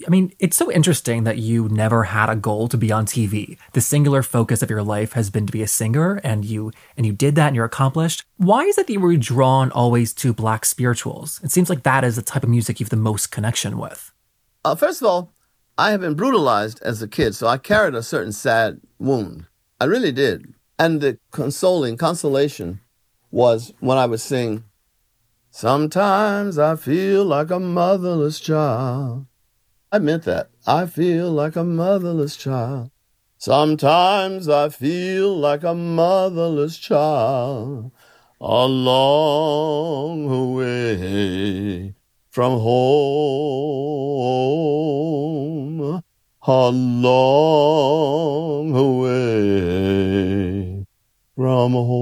I 0.05 0.09
mean, 0.09 0.33
it's 0.39 0.57
so 0.57 0.71
interesting 0.71 1.23
that 1.23 1.37
you 1.37 1.69
never 1.69 2.03
had 2.03 2.29
a 2.29 2.35
goal 2.35 2.67
to 2.69 2.77
be 2.77 2.91
on 2.91 3.05
TV. 3.05 3.57
The 3.73 3.81
singular 3.81 4.23
focus 4.23 4.61
of 4.61 4.69
your 4.69 4.83
life 4.83 5.13
has 5.13 5.29
been 5.29 5.45
to 5.45 5.51
be 5.51 5.61
a 5.61 5.67
singer, 5.67 6.19
and 6.23 6.43
you 6.45 6.71
and 6.97 7.05
you 7.05 7.13
did 7.13 7.35
that, 7.35 7.47
and 7.47 7.55
you're 7.55 7.65
accomplished. 7.65 8.23
Why 8.37 8.63
is 8.63 8.77
it 8.77 8.87
that 8.87 8.93
you 8.93 8.99
were 8.99 9.15
drawn 9.15 9.71
always 9.71 10.13
to 10.15 10.33
black 10.33 10.65
spirituals? 10.65 11.39
It 11.43 11.51
seems 11.51 11.69
like 11.69 11.83
that 11.83 12.03
is 12.03 12.15
the 12.15 12.21
type 12.21 12.43
of 12.43 12.49
music 12.49 12.79
you 12.79 12.85
have 12.85 12.89
the 12.89 12.95
most 12.97 13.31
connection 13.31 13.77
with. 13.77 14.11
Uh, 14.65 14.75
first 14.75 15.01
of 15.01 15.07
all, 15.07 15.33
I 15.77 15.91
have 15.91 16.01
been 16.01 16.15
brutalized 16.15 16.81
as 16.83 17.01
a 17.01 17.07
kid, 17.07 17.35
so 17.35 17.47
I 17.47 17.57
carried 17.57 17.95
a 17.95 18.03
certain 18.03 18.31
sad 18.31 18.81
wound. 18.99 19.47
I 19.81 19.85
really 19.85 20.11
did, 20.11 20.53
and 20.77 21.01
the 21.01 21.17
consoling 21.31 21.97
consolation 21.97 22.79
was 23.31 23.73
when 23.79 23.97
I 23.97 24.05
would 24.05 24.21
sing, 24.21 24.63
Sometimes 25.55 26.57
I 26.57 26.75
feel 26.75 27.23
like 27.25 27.51
a 27.51 27.59
motherless 27.59 28.39
child. 28.39 29.27
I 29.93 29.99
meant 29.99 30.23
that. 30.23 30.49
I 30.65 30.87
feel 30.87 31.29
like 31.29 31.55
a 31.55 31.63
motherless 31.63 32.35
child. 32.35 32.89
Sometimes 33.37 34.49
I 34.49 34.69
feel 34.69 35.37
like 35.37 35.63
a 35.63 35.75
motherless 35.75 36.79
child. 36.79 37.91
A 38.41 38.65
long 38.65 40.55
way 40.55 41.93
from 42.31 42.59
home. 42.59 42.73
A 46.47 46.69
long 46.71 48.73
way 48.99 50.87
from 51.35 51.73
home. 51.73 51.93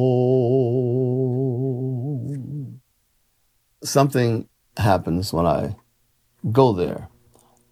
something 3.83 4.47
happens 4.77 5.33
when 5.33 5.45
I 5.45 5.75
go 6.53 6.71
there. 6.71 7.10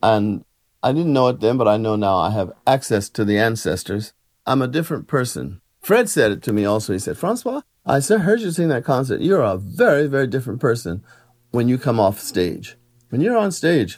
And 0.01 0.45
I 0.81 0.91
didn't 0.91 1.13
know 1.13 1.27
it 1.27 1.39
then, 1.39 1.57
but 1.57 1.67
I 1.67 1.77
know 1.77 1.95
now 1.95 2.17
I 2.17 2.31
have 2.31 2.53
access 2.65 3.09
to 3.09 3.25
the 3.25 3.37
ancestors. 3.37 4.13
I'm 4.45 4.61
a 4.61 4.67
different 4.67 5.07
person. 5.07 5.61
Fred 5.81 6.09
said 6.09 6.31
it 6.31 6.43
to 6.43 6.53
me 6.53 6.65
also. 6.65 6.93
He 6.93 6.99
said, 6.99 7.17
Francois, 7.17 7.61
I 7.85 7.99
heard 7.99 8.41
you 8.41 8.51
sing 8.51 8.69
that 8.69 8.85
concert. 8.85 9.21
You're 9.21 9.41
a 9.41 9.57
very, 9.57 10.07
very 10.07 10.27
different 10.27 10.59
person 10.59 11.03
when 11.51 11.67
you 11.67 11.77
come 11.77 11.99
off 11.99 12.19
stage. 12.19 12.77
When 13.09 13.21
you're 13.21 13.37
on 13.37 13.51
stage, 13.51 13.97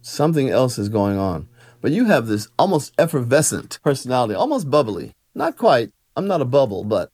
something 0.00 0.48
else 0.48 0.78
is 0.78 0.88
going 0.88 1.18
on. 1.18 1.48
But 1.80 1.90
you 1.90 2.04
have 2.04 2.26
this 2.26 2.48
almost 2.58 2.92
effervescent 2.96 3.80
personality, 3.82 4.34
almost 4.34 4.70
bubbly. 4.70 5.12
Not 5.34 5.56
quite. 5.56 5.90
I'm 6.16 6.26
not 6.26 6.40
a 6.40 6.46
bubble, 6.46 6.84
but 6.84 7.10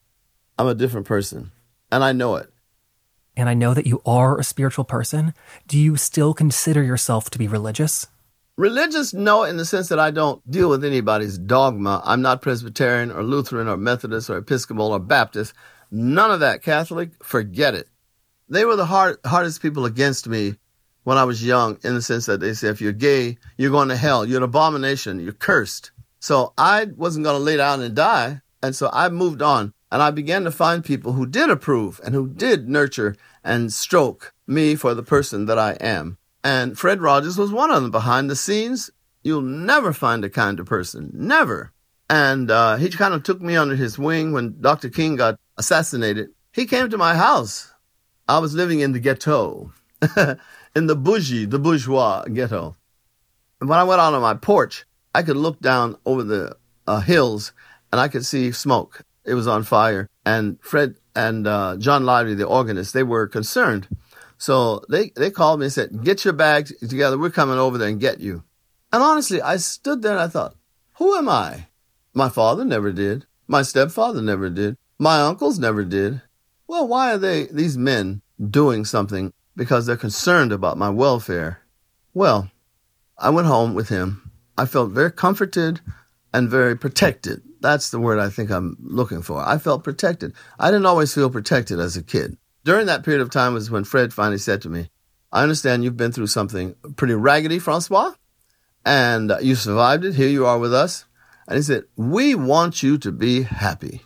I'm 0.58 0.66
a 0.66 0.74
different 0.74 1.06
person. 1.06 1.52
And 1.90 2.04
I 2.04 2.12
know 2.12 2.36
it. 2.36 2.50
And 3.36 3.48
I 3.48 3.54
know 3.54 3.72
that 3.72 3.86
you 3.86 4.02
are 4.04 4.38
a 4.38 4.44
spiritual 4.44 4.84
person. 4.84 5.32
Do 5.66 5.78
you 5.78 5.96
still 5.96 6.34
consider 6.34 6.82
yourself 6.82 7.30
to 7.30 7.38
be 7.38 7.48
religious? 7.48 8.08
Religious, 8.58 9.14
no, 9.14 9.44
in 9.44 9.56
the 9.56 9.64
sense 9.64 9.88
that 9.88 10.00
I 10.00 10.10
don't 10.10 10.42
deal 10.50 10.68
with 10.68 10.84
anybody's 10.84 11.38
dogma. 11.38 12.02
I'm 12.04 12.22
not 12.22 12.42
Presbyterian 12.42 13.12
or 13.12 13.22
Lutheran 13.22 13.68
or 13.68 13.76
Methodist 13.76 14.28
or 14.28 14.36
Episcopal 14.36 14.90
or 14.90 14.98
Baptist. 14.98 15.54
None 15.92 16.32
of 16.32 16.40
that. 16.40 16.60
Catholic, 16.64 17.12
forget 17.22 17.76
it. 17.76 17.88
They 18.48 18.64
were 18.64 18.74
the 18.74 18.84
hard, 18.84 19.18
hardest 19.24 19.62
people 19.62 19.84
against 19.84 20.26
me 20.26 20.56
when 21.04 21.16
I 21.16 21.22
was 21.22 21.46
young, 21.46 21.78
in 21.84 21.94
the 21.94 22.02
sense 22.02 22.26
that 22.26 22.40
they 22.40 22.52
say 22.52 22.66
if 22.66 22.80
you're 22.80 22.90
gay, 22.90 23.38
you're 23.56 23.70
going 23.70 23.90
to 23.90 23.96
hell. 23.96 24.26
You're 24.26 24.38
an 24.38 24.42
abomination. 24.42 25.20
You're 25.20 25.34
cursed. 25.34 25.92
So 26.18 26.52
I 26.58 26.88
wasn't 26.96 27.26
going 27.26 27.38
to 27.38 27.44
lay 27.44 27.58
down 27.58 27.80
and 27.80 27.94
die. 27.94 28.40
And 28.60 28.74
so 28.74 28.90
I 28.92 29.08
moved 29.08 29.40
on 29.40 29.72
and 29.92 30.02
I 30.02 30.10
began 30.10 30.42
to 30.42 30.50
find 30.50 30.84
people 30.84 31.12
who 31.12 31.26
did 31.26 31.48
approve 31.48 32.00
and 32.04 32.12
who 32.12 32.28
did 32.28 32.68
nurture 32.68 33.14
and 33.44 33.72
stroke 33.72 34.34
me 34.48 34.74
for 34.74 34.94
the 34.94 35.04
person 35.04 35.46
that 35.46 35.60
I 35.60 35.74
am. 35.74 36.18
And 36.44 36.78
Fred 36.78 37.00
Rogers 37.00 37.36
was 37.36 37.52
one 37.52 37.70
of 37.70 37.82
them. 37.82 37.90
Behind 37.90 38.30
the 38.30 38.36
scenes, 38.36 38.90
you'll 39.22 39.42
never 39.42 39.92
find 39.92 40.24
a 40.24 40.30
kinder 40.30 40.64
person. 40.64 41.10
Never. 41.12 41.72
And 42.08 42.50
uh, 42.50 42.76
he 42.76 42.88
kind 42.90 43.14
of 43.14 43.22
took 43.22 43.40
me 43.40 43.56
under 43.56 43.76
his 43.76 43.98
wing 43.98 44.32
when 44.32 44.60
Dr. 44.60 44.88
King 44.88 45.16
got 45.16 45.38
assassinated. 45.56 46.30
He 46.52 46.66
came 46.66 46.88
to 46.88 46.98
my 46.98 47.14
house. 47.14 47.72
I 48.28 48.38
was 48.38 48.54
living 48.54 48.80
in 48.80 48.92
the 48.92 49.00
ghetto, 49.00 49.72
in 50.76 50.86
the 50.86 50.96
bougie, 50.96 51.46
the 51.46 51.58
bourgeois 51.58 52.24
ghetto. 52.24 52.76
And 53.60 53.68
when 53.68 53.78
I 53.78 53.84
went 53.84 54.00
out 54.00 54.14
on 54.14 54.22
my 54.22 54.34
porch, 54.34 54.86
I 55.14 55.22
could 55.22 55.36
look 55.36 55.60
down 55.60 55.96
over 56.06 56.22
the 56.22 56.56
uh, 56.86 57.00
hills 57.00 57.52
and 57.92 58.00
I 58.00 58.08
could 58.08 58.24
see 58.24 58.52
smoke. 58.52 59.02
It 59.24 59.34
was 59.34 59.46
on 59.46 59.62
fire. 59.62 60.08
And 60.24 60.58
Fred 60.60 60.96
and 61.14 61.46
uh, 61.46 61.76
John 61.78 62.04
Lively, 62.04 62.34
the 62.34 62.46
organist, 62.46 62.94
they 62.94 63.02
were 63.02 63.26
concerned. 63.26 63.88
So 64.38 64.82
they, 64.88 65.10
they 65.16 65.30
called 65.30 65.60
me 65.60 65.66
and 65.66 65.72
said, 65.72 66.04
get 66.04 66.24
your 66.24 66.32
bags 66.32 66.72
together. 66.78 67.18
We're 67.18 67.30
coming 67.30 67.58
over 67.58 67.76
there 67.76 67.88
and 67.88 68.00
get 68.00 68.20
you. 68.20 68.44
And 68.92 69.02
honestly, 69.02 69.42
I 69.42 69.56
stood 69.56 70.02
there 70.02 70.12
and 70.12 70.20
I 70.20 70.28
thought, 70.28 70.54
who 70.94 71.14
am 71.16 71.28
I? 71.28 71.66
My 72.14 72.28
father 72.28 72.64
never 72.64 72.92
did. 72.92 73.26
My 73.46 73.62
stepfather 73.62 74.22
never 74.22 74.48
did. 74.48 74.76
My 74.98 75.20
uncles 75.20 75.58
never 75.58 75.84
did. 75.84 76.22
Well, 76.66 76.86
why 76.86 77.12
are 77.12 77.18
they, 77.18 77.46
these 77.46 77.76
men, 77.76 78.22
doing 78.50 78.84
something 78.84 79.32
because 79.56 79.86
they're 79.86 79.96
concerned 79.96 80.52
about 80.52 80.78
my 80.78 80.90
welfare? 80.90 81.60
Well, 82.14 82.50
I 83.18 83.30
went 83.30 83.46
home 83.48 83.74
with 83.74 83.88
him. 83.88 84.30
I 84.56 84.66
felt 84.66 84.90
very 84.90 85.12
comforted 85.12 85.80
and 86.32 86.50
very 86.50 86.76
protected. 86.76 87.42
That's 87.60 87.90
the 87.90 87.98
word 87.98 88.18
I 88.18 88.28
think 88.28 88.50
I'm 88.50 88.76
looking 88.80 89.22
for. 89.22 89.40
I 89.40 89.58
felt 89.58 89.84
protected. 89.84 90.32
I 90.58 90.70
didn't 90.70 90.86
always 90.86 91.12
feel 91.12 91.30
protected 91.30 91.80
as 91.80 91.96
a 91.96 92.02
kid. 92.02 92.36
During 92.68 92.84
that 92.88 93.02
period 93.02 93.22
of 93.22 93.30
time 93.30 93.54
was 93.54 93.70
when 93.70 93.84
Fred 93.84 94.12
finally 94.12 94.36
said 94.36 94.60
to 94.60 94.68
me, 94.68 94.90
I 95.32 95.42
understand 95.42 95.84
you've 95.84 95.96
been 95.96 96.12
through 96.12 96.26
something 96.26 96.74
pretty 96.96 97.14
raggedy, 97.14 97.58
Francois, 97.58 98.12
and 98.84 99.32
you 99.40 99.54
survived 99.54 100.04
it. 100.04 100.16
Here 100.16 100.28
you 100.28 100.44
are 100.44 100.58
with 100.58 100.74
us. 100.74 101.06
And 101.46 101.56
he 101.56 101.62
said, 101.62 101.84
We 101.96 102.34
want 102.34 102.82
you 102.82 102.98
to 102.98 103.10
be 103.10 103.44
happy. 103.44 104.02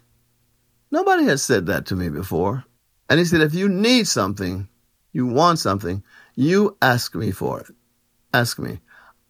Nobody 0.93 1.25
has 1.25 1.43
said 1.43 1.67
that 1.67 1.87
to 1.87 1.97
me 1.97 2.09
before. 2.09 2.65
And 3.11 3.19
he 3.19 3.25
said, 3.25 3.41
If 3.41 3.53
you 3.53 3.69
need 3.69 4.07
something, 4.07 4.69
you 5.13 5.27
want 5.27 5.59
something, 5.59 6.05
you 6.37 6.77
ask 6.81 7.17
me 7.17 7.33
for 7.33 7.63
it. 7.63 7.75
Ask 8.33 8.61
me. 8.61 8.79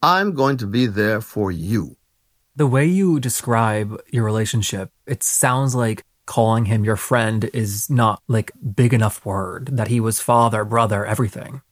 I'm 0.02 0.34
going 0.34 0.58
to 0.58 0.66
be 0.66 0.84
there 0.84 1.22
for 1.22 1.50
you. 1.50 1.96
The 2.54 2.66
way 2.66 2.84
you 2.84 3.18
describe 3.18 3.98
your 4.12 4.24
relationship, 4.24 4.90
it 5.06 5.22
sounds 5.22 5.74
like 5.74 6.04
calling 6.26 6.66
him 6.66 6.84
your 6.84 6.96
friend 6.96 7.50
is 7.52 7.90
not 7.90 8.22
like 8.28 8.52
big 8.74 8.94
enough 8.94 9.24
word, 9.24 9.68
that 9.72 9.88
he 9.88 10.00
was 10.00 10.20
father, 10.20 10.64
brother, 10.64 11.04
everything. 11.04 11.62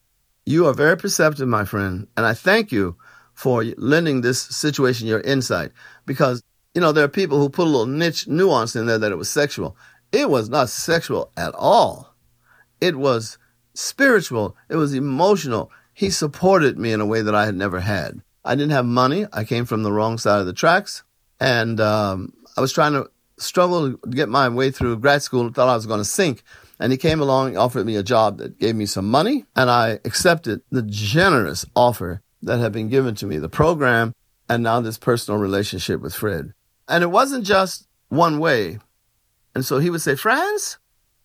You 0.47 0.66
are 0.66 0.75
very 0.75 0.97
perceptive, 0.97 1.49
my 1.49 1.64
friend, 1.64 2.09
and 2.16 2.26
I 2.26 2.35
thank 2.35 2.73
you 2.73 2.97
for 3.35 3.64
lending 3.76 4.21
this 4.21 4.40
situation 4.40 5.07
your 5.07 5.21
insight 5.21 5.73
because, 6.04 6.42
you 6.75 6.80
know, 6.80 6.92
there 6.92 7.04
are 7.04 7.09
people 7.09 7.38
who 7.38 7.49
put 7.49 7.66
a 7.66 7.71
little 7.71 7.87
niche 7.87 8.26
nuance 8.26 8.76
in 8.76 8.87
there 8.87 8.99
that 8.99 9.12
it 9.12 9.19
was 9.19 9.30
sexual. 9.30 9.76
It 10.12 10.28
was 10.28 10.49
not 10.49 10.69
sexual 10.69 11.30
at 11.37 11.54
all. 11.54 12.14
It 12.80 12.97
was 12.97 13.38
spiritual. 13.75 14.57
It 14.69 14.76
was 14.76 14.95
emotional. 14.95 15.71
He 15.95 16.11
supported 16.11 16.78
me 16.78 16.92
in 16.92 17.00
a 17.00 17.07
way 17.07 17.23
that 17.23 17.35
I 17.35 17.47
had 17.47 17.54
never 17.54 17.80
had. 17.80 18.21
I 18.45 18.54
didn't 18.54 18.73
have 18.73 18.87
money. 18.87 19.26
I 19.33 19.45
came 19.45 19.64
from 19.66 19.83
the 19.83 19.92
wrong 19.92 20.19
side 20.19 20.40
of 20.40 20.47
the 20.47 20.52
tracks. 20.52 21.02
And 21.38 21.80
um, 21.80 22.33
I 22.57 22.61
was 22.61 22.73
trying 22.73 22.92
to 22.92 23.11
struggle 23.40 23.92
to 23.92 24.11
get 24.11 24.28
my 24.28 24.49
way 24.49 24.70
through 24.70 24.99
grad 24.99 25.23
school, 25.23 25.50
thought 25.50 25.68
I 25.68 25.75
was 25.75 25.87
going 25.87 26.00
to 26.00 26.04
sink. 26.04 26.42
And 26.78 26.92
he 26.92 26.99
came 26.99 27.20
along, 27.20 27.56
offered 27.56 27.85
me 27.85 27.97
a 27.97 28.02
job 28.02 28.38
that 28.38 28.59
gave 28.59 28.75
me 28.75 28.87
some 28.87 29.11
money, 29.11 29.44
and 29.54 29.70
I 29.70 30.00
accepted 30.04 30.62
the 30.70 30.82
generous 30.82 31.66
offer 31.76 32.23
that 32.42 32.59
had 32.59 32.73
been 32.73 32.88
given 32.88 33.14
to 33.16 33.26
me, 33.26 33.38
the 33.38 33.50
program, 33.50 34.14
and 34.49 34.62
now 34.62 34.80
this 34.80 34.97
personal 34.97 35.38
relationship 35.38 36.00
with 36.00 36.14
Fred. 36.14 36.54
And 36.88 37.04
it 37.04 37.09
wasn't 37.09 37.44
just 37.44 37.87
one 38.09 38.38
way. 38.38 38.78
And 39.54 39.64
so 39.64 39.78
he 39.78 39.90
would 39.90 40.00
say, 40.00 40.16
Franz, 40.16 40.78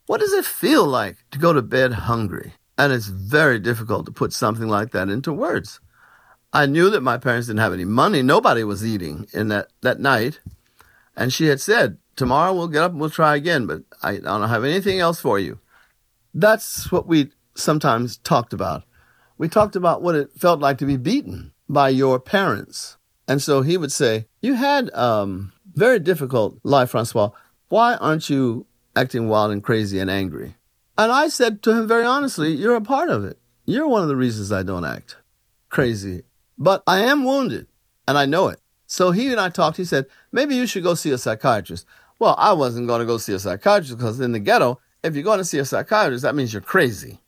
what 0.07 0.19
does 0.19 0.33
it 0.33 0.45
feel 0.45 0.85
like 0.85 1.17
to 1.31 1.39
go 1.39 1.53
to 1.53 1.61
bed 1.61 1.93
hungry? 1.93 2.53
And 2.77 2.91
it's 2.91 3.07
very 3.07 3.59
difficult 3.59 4.05
to 4.05 4.11
put 4.11 4.33
something 4.33 4.67
like 4.67 4.91
that 4.91 5.09
into 5.09 5.31
words. 5.31 5.79
I 6.51 6.65
knew 6.65 6.89
that 6.89 7.01
my 7.01 7.17
parents 7.17 7.47
didn't 7.47 7.59
have 7.59 7.73
any 7.73 7.85
money. 7.85 8.21
Nobody 8.21 8.63
was 8.63 8.85
eating 8.85 9.27
in 9.33 9.47
that, 9.49 9.69
that 9.81 9.99
night. 9.99 10.39
And 11.15 11.33
she 11.33 11.47
had 11.47 11.61
said, 11.61 11.97
tomorrow 12.15 12.53
we'll 12.53 12.67
get 12.67 12.83
up 12.83 12.91
and 12.91 12.99
we'll 12.99 13.09
try 13.09 13.35
again, 13.35 13.65
but 13.65 13.83
I 14.01 14.17
don't 14.17 14.49
have 14.49 14.63
anything 14.63 14.99
else 14.99 15.19
for 15.19 15.39
you. 15.39 15.59
That's 16.33 16.91
what 16.91 17.07
we 17.07 17.31
sometimes 17.55 18.17
talked 18.17 18.53
about. 18.53 18.83
We 19.37 19.47
talked 19.47 19.75
about 19.75 20.01
what 20.01 20.15
it 20.15 20.31
felt 20.33 20.59
like 20.59 20.77
to 20.79 20.85
be 20.85 20.97
beaten 20.97 21.53
by 21.67 21.89
your 21.89 22.19
parents. 22.19 22.97
And 23.27 23.41
so 23.41 23.61
he 23.61 23.77
would 23.77 23.91
say, 23.91 24.27
you 24.41 24.53
had, 24.53 24.93
um, 24.93 25.51
very 25.73 25.99
difficult 25.99 26.59
life, 26.63 26.91
Francois. 26.91 27.31
Why 27.69 27.95
aren't 27.95 28.29
you 28.29 28.65
acting 28.95 29.27
wild 29.27 29.51
and 29.51 29.63
crazy 29.63 29.99
and 29.99 30.09
angry? 30.09 30.55
And 30.97 31.11
I 31.11 31.27
said 31.27 31.61
to 31.63 31.71
him 31.71 31.87
very 31.87 32.05
honestly, 32.05 32.53
you're 32.53 32.75
a 32.75 32.81
part 32.81 33.09
of 33.09 33.25
it. 33.25 33.37
You're 33.65 33.87
one 33.87 34.03
of 34.03 34.07
the 34.07 34.15
reasons 34.15 34.51
I 34.51 34.63
don't 34.63 34.85
act 34.85 35.17
crazy 35.69 36.23
but 36.57 36.83
I 36.87 37.01
am 37.01 37.23
wounded, 37.23 37.67
and 38.07 38.17
I 38.17 38.25
know 38.25 38.47
it. 38.47 38.59
So 38.87 39.11
he 39.11 39.31
and 39.31 39.39
I 39.39 39.49
talked. 39.49 39.77
He 39.77 39.85
said, 39.85 40.05
maybe 40.31 40.55
you 40.55 40.67
should 40.67 40.83
go 40.83 40.93
see 40.93 41.11
a 41.11 41.17
psychiatrist. 41.17 41.85
Well, 42.19 42.35
I 42.37 42.53
wasn't 42.53 42.87
going 42.87 42.99
to 42.99 43.05
go 43.05 43.17
see 43.17 43.33
a 43.33 43.39
psychiatrist 43.39 43.97
because 43.97 44.19
in 44.19 44.31
the 44.31 44.39
ghetto, 44.39 44.79
if 45.03 45.15
you're 45.15 45.23
going 45.23 45.39
to 45.39 45.45
see 45.45 45.59
a 45.59 45.65
psychiatrist, 45.65 46.23
that 46.23 46.35
means 46.35 46.53
you're 46.53 46.61
crazy. 46.61 47.19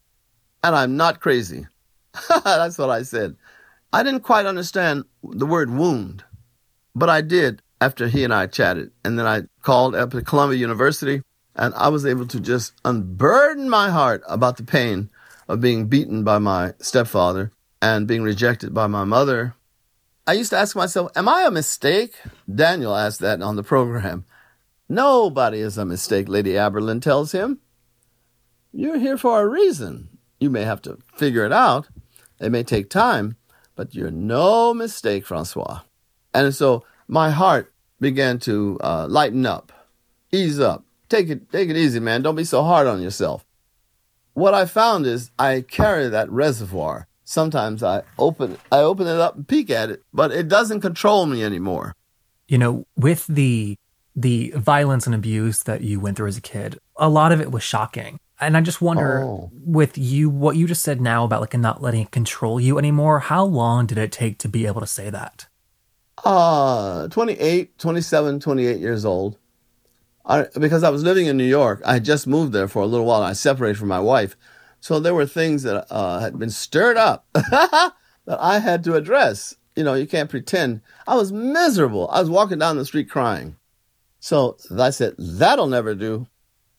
And 0.63 0.75
I'm 0.75 0.97
not 0.97 1.19
crazy. 1.19 1.67
That's 2.43 2.77
what 2.77 2.89
I 2.89 3.03
said. 3.03 3.35
I 3.93 4.03
didn't 4.03 4.21
quite 4.21 4.45
understand 4.45 5.05
the 5.23 5.45
word 5.45 5.69
wound, 5.69 6.23
but 6.95 7.09
I 7.09 7.21
did 7.21 7.61
after 7.79 8.07
he 8.07 8.23
and 8.23 8.33
I 8.33 8.47
chatted. 8.47 8.91
And 9.03 9.17
then 9.17 9.25
I 9.25 9.43
called 9.61 9.95
up 9.95 10.11
to 10.11 10.21
Columbia 10.21 10.57
University 10.57 11.21
and 11.55 11.73
I 11.75 11.89
was 11.89 12.05
able 12.05 12.27
to 12.27 12.39
just 12.39 12.73
unburden 12.85 13.69
my 13.69 13.89
heart 13.89 14.23
about 14.27 14.57
the 14.57 14.63
pain 14.63 15.09
of 15.47 15.61
being 15.61 15.87
beaten 15.87 16.23
by 16.23 16.39
my 16.39 16.73
stepfather 16.79 17.51
and 17.81 18.07
being 18.07 18.23
rejected 18.23 18.73
by 18.73 18.87
my 18.87 19.03
mother, 19.03 19.55
I 20.25 20.33
used 20.33 20.49
to 20.49 20.57
ask 20.57 20.75
myself, 20.75 21.11
Am 21.15 21.29
I 21.29 21.43
a 21.43 21.51
mistake? 21.51 22.15
Daniel 22.53 22.95
asked 22.95 23.19
that 23.21 23.41
on 23.41 23.55
the 23.55 23.63
program. 23.63 24.25
Nobody 24.89 25.59
is 25.59 25.77
a 25.77 25.85
mistake, 25.85 26.29
Lady 26.29 26.51
Aberlin 26.51 27.01
tells 27.01 27.31
him. 27.31 27.59
You're 28.71 28.99
here 28.99 29.17
for 29.17 29.41
a 29.41 29.47
reason. 29.47 30.09
You 30.39 30.49
may 30.49 30.63
have 30.63 30.81
to 30.83 30.99
figure 31.15 31.45
it 31.45 31.51
out. 31.51 31.89
It 32.39 32.51
may 32.51 32.63
take 32.63 32.89
time, 32.89 33.37
but 33.75 33.95
you're 33.95 34.11
no 34.11 34.73
mistake, 34.73 35.25
Francois. 35.25 35.81
And 36.33 36.53
so 36.53 36.83
my 37.07 37.31
heart 37.31 37.73
began 37.99 38.39
to 38.39 38.77
uh, 38.81 39.07
lighten 39.09 39.45
up, 39.45 39.71
ease 40.31 40.59
up. 40.59 40.85
Take 41.09 41.29
it, 41.29 41.51
take 41.51 41.69
it 41.69 41.77
easy, 41.77 41.99
man. 41.99 42.21
Don't 42.21 42.35
be 42.35 42.43
so 42.43 42.63
hard 42.63 42.87
on 42.87 43.01
yourself. 43.01 43.45
What 44.33 44.53
I 44.53 44.65
found 44.65 45.05
is 45.05 45.31
I 45.39 45.61
carry 45.61 46.09
that 46.09 46.29
reservoir 46.29 47.07
sometimes 47.27 47.83
I 47.83 48.03
open 48.17 48.57
I 48.71 48.79
open 48.79 49.05
it 49.05 49.19
up 49.19 49.35
and 49.35 49.47
peek 49.47 49.69
at 49.69 49.91
it, 49.91 50.03
but 50.13 50.31
it 50.31 50.47
doesn't 50.47 50.81
control 50.81 51.25
me 51.25 51.43
anymore. 51.43 51.93
You 52.47 52.57
know, 52.57 52.87
with 52.95 53.27
the 53.27 53.77
the 54.19 54.51
violence 54.55 55.05
and 55.05 55.13
abuse 55.15 55.61
that 55.63 55.81
you 55.81 55.99
went 55.99 56.17
through 56.17 56.27
as 56.27 56.37
a 56.37 56.41
kid, 56.41 56.79
a 56.95 57.07
lot 57.07 57.31
of 57.31 57.39
it 57.39 57.51
was 57.51 57.61
shocking. 57.63 58.17
And 58.39 58.57
I 58.57 58.61
just 58.61 58.81
wonder, 58.81 59.19
Oh. 59.23 59.51
with 59.53 59.97
you, 59.97 60.29
what 60.29 60.55
you 60.57 60.67
just 60.67 60.81
said 60.83 60.99
now 60.99 61.23
about 61.23 61.39
like 61.41 61.55
not 61.57 61.81
letting 61.83 62.01
it 62.01 62.11
control 62.11 62.59
you 62.59 62.77
anymore, 62.79 63.19
how 63.19 63.43
long 63.45 63.85
did 63.85 63.97
it 63.99 64.11
take 64.11 64.39
to 64.39 64.49
be 64.49 64.65
able 64.65 64.81
to 64.81 64.87
say 64.87 65.09
that? 65.11 65.45
Uh, 66.25 67.07
28, 67.09 67.77
27, 67.77 68.39
28 68.39 68.79
years 68.79 69.05
old. 69.05 69.37
I, 70.25 70.47
because 70.59 70.83
I 70.83 70.89
was 70.89 71.03
living 71.03 71.27
in 71.27 71.37
New 71.37 71.43
York. 71.45 71.81
I 71.85 71.93
had 71.93 72.03
just 72.05 72.25
moved 72.27 72.53
there 72.53 72.67
for 72.67 72.81
a 72.81 72.85
little 72.87 73.05
while. 73.05 73.21
I 73.21 73.33
separated 73.33 73.77
from 73.77 73.87
my 73.87 73.99
wife. 73.99 74.35
So 74.79 74.99
there 74.99 75.13
were 75.13 75.25
things 75.27 75.63
that 75.63 75.85
uh, 75.91 76.19
had 76.19 76.37
been 76.39 76.49
stirred 76.49 76.97
up 76.97 77.27
that 77.33 77.93
I 78.27 78.59
had 78.59 78.83
to 78.85 78.95
address. 78.95 79.55
You 79.75 79.83
know, 79.83 79.93
you 79.93 80.07
can't 80.07 80.29
pretend. 80.29 80.81
I 81.07 81.15
was 81.15 81.31
miserable. 81.31 82.09
I 82.11 82.19
was 82.19 82.29
walking 82.31 82.57
down 82.59 82.77
the 82.77 82.85
street 82.85 83.09
crying. 83.09 83.55
So 84.27 84.57
I 84.77 84.89
said, 84.89 85.15
that'll 85.17 85.67
never 85.67 85.95
do. 85.95 86.27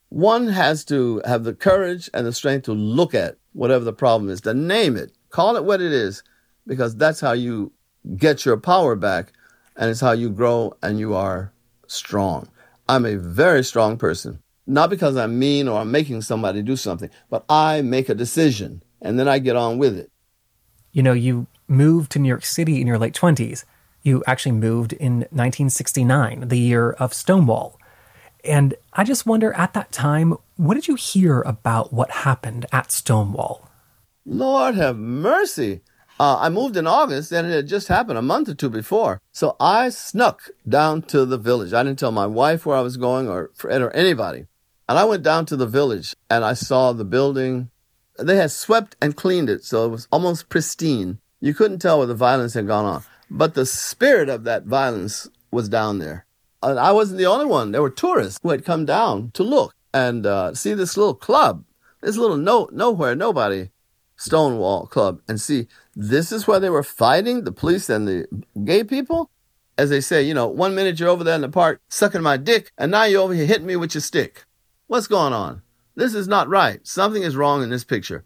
One 0.09 0.49
has 0.49 0.85
to 0.85 1.19
have 1.25 1.43
the 1.43 1.55
courage 1.55 2.07
and 2.13 2.27
the 2.27 2.31
strength 2.31 2.65
to 2.65 2.73
look 2.73 3.15
at 3.15 3.37
whatever 3.53 3.83
the 3.83 3.91
problem 3.91 4.29
is, 4.29 4.41
to 4.41 4.53
name 4.53 4.95
it, 4.95 5.13
call 5.31 5.57
it 5.57 5.63
what 5.63 5.81
it 5.81 5.91
is, 5.91 6.21
because 6.67 6.95
that's 6.95 7.19
how 7.19 7.31
you 7.31 7.71
get 8.15 8.45
your 8.45 8.55
power 8.57 8.95
back 8.95 9.33
and 9.75 9.89
it's 9.89 9.99
how 9.99 10.11
you 10.11 10.29
grow 10.29 10.77
and 10.83 10.99
you 10.99 11.15
are 11.15 11.51
strong. 11.87 12.47
I'm 12.87 13.07
a 13.07 13.15
very 13.15 13.63
strong 13.63 13.97
person, 13.97 14.43
not 14.67 14.91
because 14.91 15.17
I'm 15.17 15.39
mean 15.39 15.67
or 15.67 15.79
I'm 15.79 15.89
making 15.89 16.21
somebody 16.21 16.61
do 16.61 16.75
something, 16.75 17.09
but 17.31 17.45
I 17.49 17.81
make 17.81 18.09
a 18.09 18.13
decision 18.13 18.83
and 19.01 19.17
then 19.17 19.27
I 19.27 19.39
get 19.39 19.55
on 19.55 19.79
with 19.79 19.97
it. 19.97 20.11
You 20.91 21.01
know, 21.01 21.13
you 21.13 21.47
moved 21.67 22.11
to 22.11 22.19
New 22.19 22.29
York 22.29 22.45
City 22.45 22.79
in 22.79 22.85
your 22.85 22.99
late 22.99 23.15
20s. 23.15 23.65
You 24.01 24.23
actually 24.25 24.53
moved 24.53 24.93
in 24.93 25.19
1969, 25.31 26.47
the 26.47 26.59
year 26.59 26.91
of 26.91 27.13
Stonewall. 27.13 27.79
And 28.43 28.75
I 28.93 29.03
just 29.03 29.25
wonder 29.25 29.53
at 29.53 29.73
that 29.73 29.91
time, 29.91 30.37
what 30.55 30.75
did 30.75 30.87
you 30.87 30.95
hear 30.95 31.41
about 31.41 31.91
what 31.91 32.11
happened 32.11 32.65
at 32.71 32.91
Stonewall? 32.91 33.69
Lord 34.25 34.75
have 34.75 34.97
mercy. 34.97 35.81
Uh, 36.19 36.37
I 36.39 36.49
moved 36.49 36.75
in 36.75 36.85
August 36.85 37.31
and 37.31 37.47
it 37.47 37.53
had 37.53 37.67
just 37.67 37.87
happened 37.87 38.17
a 38.17 38.21
month 38.21 38.49
or 38.49 38.53
two 38.53 38.69
before. 38.69 39.21
So 39.31 39.55
I 39.59 39.89
snuck 39.89 40.49
down 40.67 41.01
to 41.03 41.25
the 41.25 41.37
village. 41.37 41.73
I 41.73 41.83
didn't 41.83 41.99
tell 41.99 42.11
my 42.11 42.27
wife 42.27 42.65
where 42.65 42.77
I 42.77 42.81
was 42.81 42.97
going 42.97 43.29
or 43.29 43.51
Fred 43.55 43.81
or 43.81 43.91
anybody. 43.91 44.47
And 44.89 44.97
I 44.97 45.05
went 45.05 45.23
down 45.23 45.45
to 45.47 45.55
the 45.55 45.67
village 45.67 46.15
and 46.29 46.43
I 46.43 46.53
saw 46.53 46.91
the 46.91 47.05
building. 47.05 47.69
They 48.17 48.35
had 48.35 48.51
swept 48.51 48.97
and 49.01 49.15
cleaned 49.15 49.49
it, 49.49 49.63
so 49.63 49.85
it 49.85 49.89
was 49.89 50.07
almost 50.11 50.49
pristine. 50.49 51.19
You 51.39 51.53
couldn't 51.53 51.79
tell 51.79 51.99
where 51.99 52.07
the 52.07 52.15
violence 52.15 52.53
had 52.53 52.67
gone 52.67 52.85
on. 52.85 53.03
But 53.29 53.53
the 53.53 53.65
spirit 53.65 54.29
of 54.29 54.43
that 54.45 54.65
violence 54.65 55.27
was 55.51 55.69
down 55.69 55.99
there. 55.99 56.25
And 56.61 56.79
I 56.79 56.91
wasn't 56.91 57.19
the 57.19 57.25
only 57.25 57.45
one. 57.45 57.71
There 57.71 57.81
were 57.81 57.89
tourists 57.89 58.39
who 58.41 58.49
had 58.49 58.65
come 58.65 58.85
down 58.85 59.31
to 59.31 59.43
look 59.43 59.73
and 59.93 60.25
uh, 60.25 60.53
see 60.53 60.73
this 60.73 60.97
little 60.97 61.13
club, 61.13 61.63
this 62.01 62.17
little 62.17 62.37
no 62.37 62.69
nowhere, 62.71 63.15
nobody 63.15 63.69
Stonewall 64.19 64.85
Club, 64.85 65.21
and 65.27 65.39
see 65.39 65.67
this 65.95 66.31
is 66.31 66.45
where 66.45 66.59
they 66.59 66.69
were 66.69 66.83
fighting 66.83 67.43
the 67.43 67.53
police 67.53 67.89
and 67.89 68.07
the 68.07 68.27
gay 68.65 68.83
people. 68.83 69.31
As 69.77 69.89
they 69.89 70.01
say, 70.01 70.21
you 70.21 70.33
know, 70.33 70.47
one 70.47 70.75
minute 70.75 70.99
you're 70.99 71.07
over 71.07 71.23
there 71.23 71.35
in 71.35 71.41
the 71.41 71.47
park 71.47 71.79
sucking 71.87 72.21
my 72.21 72.35
dick, 72.35 72.69
and 72.77 72.91
now 72.91 73.05
you're 73.05 73.21
over 73.21 73.33
here 73.33 73.45
hitting 73.45 73.65
me 73.65 73.77
with 73.77 73.95
your 73.95 74.01
stick. 74.01 74.43
What's 74.87 75.07
going 75.07 75.31
on? 75.31 75.61
This 75.95 76.13
is 76.13 76.27
not 76.27 76.49
right. 76.49 76.85
Something 76.85 77.23
is 77.23 77.37
wrong 77.37 77.63
in 77.63 77.69
this 77.69 77.85
picture. 77.85 78.25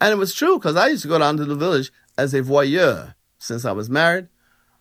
And 0.00 0.12
it 0.12 0.16
was 0.16 0.32
true 0.32 0.58
because 0.58 0.76
I 0.76 0.88
used 0.88 1.02
to 1.02 1.08
go 1.08 1.18
down 1.18 1.36
to 1.36 1.44
the 1.44 1.54
village 1.54 1.92
as 2.16 2.32
a 2.32 2.42
voyeur. 2.42 3.14
Since 3.38 3.66
I 3.66 3.72
was 3.72 3.90
married, 3.90 4.28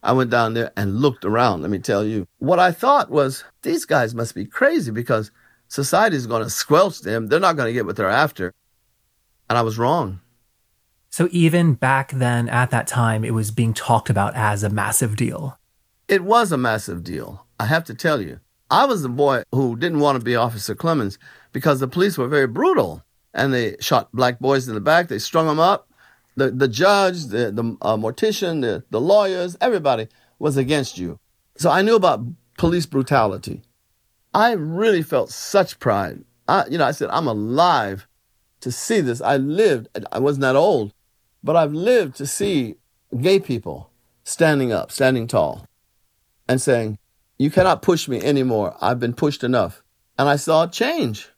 I 0.03 0.11
went 0.11 0.29
down 0.29 0.53
there 0.53 0.71
and 0.75 0.99
looked 0.99 1.23
around. 1.23 1.61
Let 1.61 1.71
me 1.71 1.79
tell 1.79 2.03
you. 2.03 2.27
What 2.39 2.59
I 2.59 2.71
thought 2.71 3.09
was, 3.09 3.45
these 3.61 3.85
guys 3.85 4.13
must 4.13 4.35
be 4.35 4.45
crazy 4.45 4.91
because 4.91 5.31
society 5.69 6.17
is 6.17 6.27
going 6.27 6.43
to 6.43 6.49
squelch 6.49 6.99
them. 6.99 7.27
They're 7.27 7.39
not 7.39 7.55
going 7.55 7.67
to 7.67 7.73
get 7.73 7.85
what 7.85 7.95
they're 7.95 8.09
after. 8.09 8.53
And 9.49 9.57
I 9.57 9.61
was 9.61 9.77
wrong. 9.77 10.19
So 11.09 11.29
even 11.31 11.75
back 11.75 12.11
then, 12.11 12.49
at 12.49 12.71
that 12.71 12.87
time, 12.87 13.23
it 13.23 13.33
was 13.33 13.51
being 13.51 13.73
talked 13.73 14.09
about 14.09 14.35
as 14.35 14.63
a 14.63 14.69
massive 14.69 15.15
deal. 15.15 15.57
It 16.07 16.23
was 16.23 16.51
a 16.51 16.57
massive 16.57 17.03
deal. 17.03 17.45
I 17.59 17.67
have 17.67 17.85
to 17.85 17.93
tell 17.93 18.21
you. 18.21 18.39
I 18.69 18.85
was 18.85 19.03
the 19.03 19.09
boy 19.09 19.43
who 19.51 19.75
didn't 19.75 19.99
want 19.99 20.19
to 20.19 20.25
be 20.25 20.35
Officer 20.35 20.75
Clemmons 20.75 21.17
because 21.51 21.79
the 21.79 21.87
police 21.87 22.17
were 22.17 22.27
very 22.27 22.47
brutal 22.47 23.03
and 23.33 23.53
they 23.53 23.77
shot 23.79 24.11
black 24.11 24.39
boys 24.39 24.67
in 24.67 24.73
the 24.73 24.81
back. 24.81 25.07
They 25.07 25.19
strung 25.19 25.47
them 25.47 25.59
up. 25.59 25.87
The, 26.35 26.51
the 26.51 26.67
judge, 26.67 27.25
the, 27.25 27.51
the 27.51 27.77
uh, 27.81 27.97
mortician, 27.97 28.61
the, 28.61 28.83
the 28.89 28.99
lawyers, 28.99 29.55
everybody 29.61 30.07
was 30.39 30.57
against 30.57 30.97
you. 30.97 31.19
So 31.57 31.69
I 31.69 31.81
knew 31.81 31.95
about 31.95 32.25
police 32.57 32.85
brutality. 32.85 33.61
I 34.33 34.53
really 34.53 35.03
felt 35.03 35.29
such 35.29 35.79
pride. 35.79 36.23
I, 36.47 36.65
you 36.67 36.77
know, 36.77 36.85
I 36.85 36.91
said, 36.91 37.09
I'm 37.11 37.27
alive 37.27 38.07
to 38.61 38.71
see 38.71 39.01
this. 39.01 39.21
I 39.21 39.37
lived, 39.37 39.87
I 40.11 40.19
wasn't 40.19 40.41
that 40.41 40.55
old, 40.55 40.93
but 41.43 41.55
I've 41.55 41.73
lived 41.73 42.15
to 42.15 42.25
see 42.25 42.75
gay 43.21 43.39
people 43.39 43.91
standing 44.23 44.71
up, 44.71 44.91
standing 44.91 45.27
tall, 45.27 45.67
and 46.47 46.61
saying, 46.61 46.97
You 47.37 47.51
cannot 47.51 47.81
push 47.81 48.07
me 48.07 48.21
anymore. 48.21 48.75
I've 48.81 48.99
been 48.99 49.13
pushed 49.13 49.43
enough. 49.43 49.83
And 50.17 50.29
I 50.29 50.35
saw 50.35 50.67
change. 50.67 51.29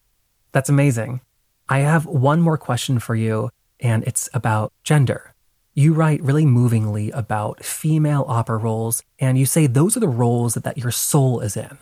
That's 0.52 0.70
amazing. 0.70 1.22
I 1.68 1.80
have 1.80 2.06
one 2.06 2.42
more 2.42 2.58
question 2.58 3.00
for 3.00 3.16
you, 3.16 3.50
and 3.80 4.04
it's 4.04 4.30
about 4.34 4.74
gender. 4.84 5.34
You 5.74 5.94
write 5.94 6.24
really 6.24 6.46
movingly 6.46 7.12
about 7.12 7.66
female 7.66 8.26
opera 8.28 8.58
roles, 8.58 9.04
and 9.20 9.38
you 9.38 9.46
say 9.46 9.68
those 9.68 9.98
are 9.98 10.00
the 10.00 10.08
roles 10.08 10.54
that, 10.54 10.64
that 10.64 10.78
your 10.78 10.92
soul 10.92 11.42
is 11.42 11.58
in. 11.58 11.78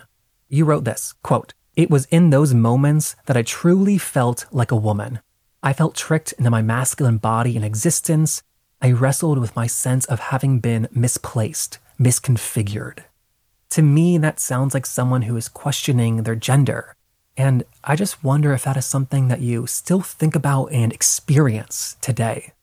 You 0.49 0.65
wrote 0.65 0.84
this 0.84 1.13
quote, 1.21 1.53
It 1.75 1.89
was 1.89 2.06
in 2.06 2.29
those 2.29 2.53
moments 2.53 3.15
that 3.27 3.38
I 3.38 3.43
truly 3.43 3.97
felt 3.97 4.45
like 4.51 4.71
a 4.71 4.75
woman. 4.75 5.19
I 5.62 5.73
felt 5.73 5.95
tricked 5.95 6.34
into 6.34 6.49
my 6.49 6.62
masculine 6.62 7.17
body 7.17 7.56
and 7.56 7.63
existence. 7.63 8.41
I 8.82 8.91
wrestled 8.91 9.38
with 9.38 9.56
my 9.56 9.67
sense 9.67 10.06
of 10.06 10.19
having 10.19 10.60
been 10.60 10.89
misplaced, 10.91 11.77
misconfigured. 11.99 13.03
To 13.71 13.82
me, 13.82 14.17
that 14.17 14.39
sounds 14.39 14.73
like 14.73 14.86
someone 14.86 15.23
who 15.23 15.38
is 15.38 15.47
questioning 15.49 16.23
their 16.23 16.36
gender. 16.36 16.95
And 17.35 17.63
I 17.83 17.95
just 17.95 18.23
wonder 18.23 18.53
if 18.53 18.63
that 18.63 18.77
is 18.77 18.85
something 18.85 19.27
that 19.27 19.41
you 19.41 19.65
still 19.65 20.01
think 20.01 20.35
about 20.35 20.71
and 20.71 20.93
experience 20.93 21.97
today. 22.01 22.53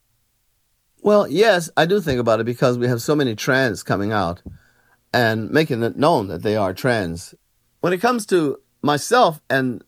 Well, 1.02 1.26
yes, 1.26 1.70
I 1.76 1.86
do 1.86 2.00
think 2.00 2.20
about 2.20 2.40
it 2.40 2.44
because 2.44 2.78
we 2.78 2.86
have 2.86 3.02
so 3.02 3.16
many 3.16 3.34
trans 3.34 3.82
coming 3.82 4.12
out 4.12 4.42
and 5.12 5.50
making 5.50 5.82
it 5.82 5.96
known 5.96 6.28
that 6.28 6.42
they 6.42 6.56
are 6.56 6.74
trans. 6.74 7.34
When 7.80 7.92
it 7.92 8.00
comes 8.00 8.26
to 8.26 8.60
myself 8.82 9.40
and 9.48 9.82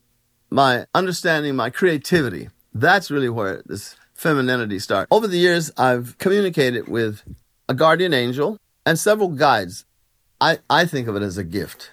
my 0.51 0.87
understanding, 0.95 1.55
my 1.55 1.71
creativity, 1.71 2.49
that's 2.75 3.11
really 3.11 3.29
where 3.29 3.63
this 3.67 3.97
femininity 4.15 4.79
starts. 4.79 5.09
Over 5.11 5.29
the 5.29 5.39
years, 5.39 5.71
I've 5.77 6.17
communicated 6.19 6.89
with 6.89 7.23
a 7.69 7.75
guardian 7.75 8.15
angel 8.15 8.59
and 8.85 8.99
several 8.99 9.29
guides. 9.29 9.85
I, 10.41 10.59
I 10.69 10.87
think 10.87 11.09
of 11.09 11.17
it 11.17 11.23
as 11.23 11.39
a 11.39 11.45
gift. 11.45 11.93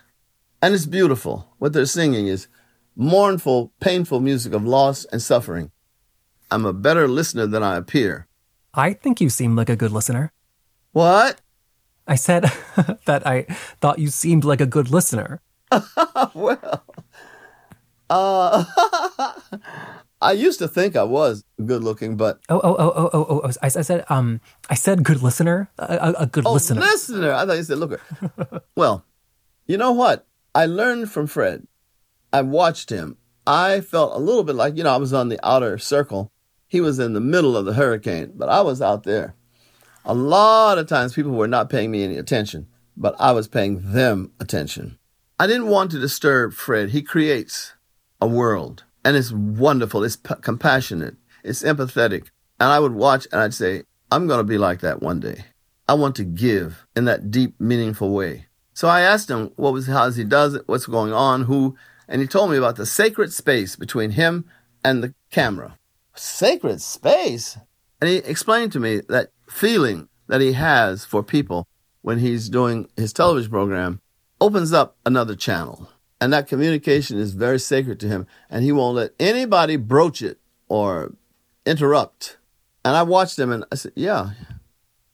And 0.62 0.74
it's 0.74 0.86
beautiful. 0.86 1.54
What 1.60 1.74
they're 1.74 1.86
singing 1.86 2.28
is 2.28 2.48
mournful, 3.00 3.72
painful 3.80 4.20
music 4.20 4.52
of 4.54 4.66
loss 4.66 5.06
and 5.06 5.22
suffering. 5.22 5.72
I'm 6.52 6.66
a 6.66 6.74
better 6.74 7.08
listener 7.08 7.48
than 7.48 7.64
I 7.64 7.78
appear. 7.78 8.28
I 8.74 8.92
think 8.94 9.22
you 9.22 9.30
seem 9.30 9.56
like 9.56 9.70
a 9.70 9.76
good 9.78 9.92
listener. 9.92 10.34
What? 10.92 11.40
I 12.08 12.16
said 12.16 12.44
that 13.06 13.26
I 13.26 13.44
thought 13.80 14.00
you 14.00 14.10
seemed 14.10 14.44
like 14.44 14.60
a 14.60 14.66
good 14.66 14.92
listener. 14.92 15.42
well, 16.34 16.84
uh, 18.10 18.66
I 20.22 20.32
used 20.34 20.60
to 20.60 20.68
think 20.68 20.98
I 20.98 21.04
was 21.04 21.46
good 21.64 21.84
looking, 21.84 22.18
but 22.18 22.42
Oh, 22.50 22.60
oh, 22.62 22.76
oh, 22.78 22.94
oh, 22.96 23.10
oh, 23.14 23.42
oh. 23.46 23.52
I, 23.62 23.68
I 23.68 23.70
said, 23.70 24.04
um, 24.10 24.42
I 24.70 24.76
said 24.76 25.04
good 25.04 25.24
listener, 25.24 25.70
a, 25.78 25.84
a, 25.84 26.24
a 26.24 26.26
good 26.26 26.46
oh, 26.46 26.54
listener. 26.54 26.82
listener. 26.82 27.34
I 27.34 27.46
thought 27.46 27.58
you 27.58 27.64
said 27.64 27.78
looker. 27.78 28.02
well, 28.76 29.06
you 29.68 29.78
know 29.78 29.94
what? 29.94 30.26
I 30.54 30.66
learned 30.66 31.12
from 31.12 31.28
Fred. 31.28 31.66
I 32.32 32.42
watched 32.42 32.90
him. 32.90 33.18
I 33.48 33.82
felt 33.82 34.16
a 34.16 34.20
little 34.20 34.44
bit 34.44 34.56
like, 34.56 34.78
you 34.78 34.84
know, 34.84 34.94
I 34.94 34.98
was 34.98 35.14
on 35.14 35.30
the 35.30 35.40
outer 35.44 35.78
circle. 35.78 36.32
He 36.68 36.82
was 36.82 37.00
in 37.00 37.14
the 37.14 37.20
middle 37.20 37.58
of 37.58 37.66
the 37.66 37.74
hurricane, 37.74 38.34
but 38.36 38.50
I 38.50 38.62
was 38.62 38.82
out 38.82 39.04
there. 39.04 39.36
A 40.06 40.14
lot 40.14 40.78
of 40.78 40.88
times 40.88 41.14
people 41.14 41.32
were 41.32 41.48
not 41.48 41.70
paying 41.70 41.92
me 41.92 42.04
any 42.04 42.18
attention, 42.18 42.68
but 42.96 43.16
I 43.20 43.32
was 43.32 43.48
paying 43.48 43.92
them 43.92 44.32
attention. 44.40 45.00
I 45.40 45.48
didn't 45.48 45.68
want 45.68 45.92
to 45.92 46.00
disturb 46.00 46.54
Fred. 46.54 46.90
He 46.90 47.02
creates 47.02 47.74
a 48.22 48.28
world 48.28 48.84
and 49.04 49.16
it's 49.16 49.32
wonderful. 49.32 50.04
It's 50.04 50.16
p- 50.16 50.36
compassionate. 50.42 51.16
It's 51.44 51.64
empathetic. 51.64 52.28
And 52.60 52.70
I 52.70 52.80
would 52.80 52.94
watch 52.94 53.28
and 53.32 53.42
I'd 53.42 53.54
say, 53.54 53.84
I'm 54.12 54.28
going 54.28 54.40
to 54.40 54.44
be 54.44 54.58
like 54.58 54.82
that 54.82 55.02
one 55.02 55.20
day. 55.20 55.46
I 55.88 55.94
want 55.94 56.16
to 56.18 56.24
give 56.24 56.86
in 56.96 57.06
that 57.06 57.32
deep, 57.32 57.60
meaningful 57.60 58.12
way. 58.12 58.48
So 58.74 58.88
I 58.88 59.02
asked 59.02 59.30
him 59.30 59.52
what 59.56 59.74
was, 59.74 59.88
how 59.88 60.12
he 60.12 60.24
does 60.24 60.54
it, 60.54 60.68
what's 60.68 60.86
going 60.86 61.14
on, 61.14 61.44
who, 61.44 61.76
and 62.10 62.22
he 62.22 62.28
told 62.28 62.50
me 62.50 62.58
about 62.58 62.76
the 62.76 62.88
sacred 62.88 63.32
space 63.32 63.76
between 63.76 64.12
him 64.12 64.46
and 64.84 65.04
the 65.04 65.14
camera. 65.30 65.78
Sacred 66.16 66.82
space? 66.82 67.58
And 68.02 68.10
he 68.10 68.18
explained 68.18 68.72
to 68.74 68.80
me 68.80 69.02
that 69.10 69.32
feeling 69.48 70.10
that 70.28 70.42
he 70.42 70.54
has 70.54 71.06
for 71.06 71.22
people 71.22 71.68
when 72.02 72.18
he's 72.18 72.50
doing 72.50 72.90
his 72.98 73.14
television 73.14 73.52
program 73.52 74.02
opens 74.42 74.74
up 74.74 74.98
another 75.06 75.36
channel. 75.36 75.92
And 76.20 76.34
that 76.34 76.48
communication 76.48 77.18
is 77.18 77.34
very 77.34 77.60
sacred 77.60 78.00
to 78.02 78.08
him. 78.08 78.26
And 78.50 78.64
he 78.64 78.72
won't 78.72 78.96
let 78.96 79.14
anybody 79.20 79.76
broach 79.76 80.22
it 80.22 80.40
or 80.68 81.14
interrupt. 81.66 82.38
And 82.84 82.98
I 82.98 83.04
watched 83.04 83.38
him 83.38 83.52
and 83.52 83.66
I 83.72 83.76
said, 83.76 83.94
Yeah, 83.96 84.32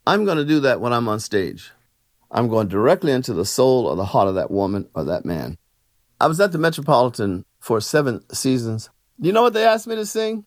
I'm 0.07 0.23
going 0.23 0.37
to 0.37 0.45
do 0.45 0.61
that 0.61 0.79
when 0.79 0.93
I'm 0.93 1.09
on 1.09 1.19
stage. 1.19 1.71
I'm 2.31 2.47
going 2.47 2.67
directly 2.67 3.11
into 3.11 3.33
the 3.33 3.45
soul 3.45 3.85
or 3.85 3.95
the 3.95 4.05
heart 4.05 4.27
of 4.27 4.35
that 4.35 4.49
woman 4.49 4.87
or 4.93 5.03
that 5.03 5.25
man. 5.25 5.57
I 6.19 6.27
was 6.27 6.39
at 6.39 6.53
the 6.53 6.57
Metropolitan 6.57 7.43
for 7.59 7.81
seven 7.81 8.23
seasons. 8.33 8.89
You 9.19 9.33
know 9.33 9.41
what 9.41 9.53
they 9.53 9.65
asked 9.65 9.87
me 9.87 9.95
to 9.95 10.05
sing? 10.05 10.45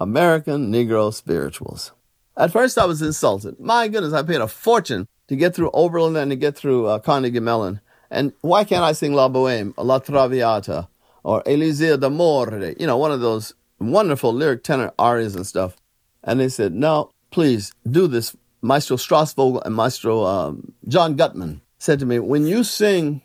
American 0.00 0.72
Negro 0.72 1.12
Spirituals. 1.12 1.92
At 2.36 2.50
first, 2.50 2.78
I 2.78 2.86
was 2.86 3.02
insulted. 3.02 3.60
My 3.60 3.88
goodness, 3.88 4.14
I 4.14 4.22
paid 4.22 4.40
a 4.40 4.48
fortune 4.48 5.06
to 5.28 5.36
get 5.36 5.54
through 5.54 5.70
Oberlin 5.74 6.16
and 6.16 6.30
to 6.30 6.36
get 6.36 6.56
through 6.56 6.86
uh, 6.86 6.98
Carnegie 6.98 7.40
Mellon. 7.40 7.80
And 8.10 8.32
why 8.40 8.64
can't 8.64 8.84
I 8.84 8.92
sing 8.92 9.12
La 9.12 9.28
Boheme, 9.28 9.74
La 9.76 9.98
Traviata, 9.98 10.88
or 11.22 11.42
Elisir 11.46 11.98
d'Amore? 11.98 12.74
You 12.80 12.86
know, 12.86 12.96
one 12.96 13.12
of 13.12 13.20
those 13.20 13.54
wonderful 13.78 14.32
lyric 14.32 14.64
tenor 14.64 14.92
arias 14.98 15.36
and 15.36 15.46
stuff. 15.46 15.76
And 16.24 16.40
they 16.40 16.48
said, 16.48 16.72
no, 16.72 17.10
please 17.30 17.74
do 17.88 18.06
this. 18.06 18.34
Maestro 18.62 18.96
Strasfogel 18.96 19.62
and 19.64 19.74
Maestro 19.74 20.24
um, 20.24 20.72
John 20.88 21.16
Gutman 21.16 21.60
said 21.78 21.98
to 21.98 22.06
me, 22.06 22.18
when 22.18 22.46
you 22.46 22.64
sing 22.64 23.22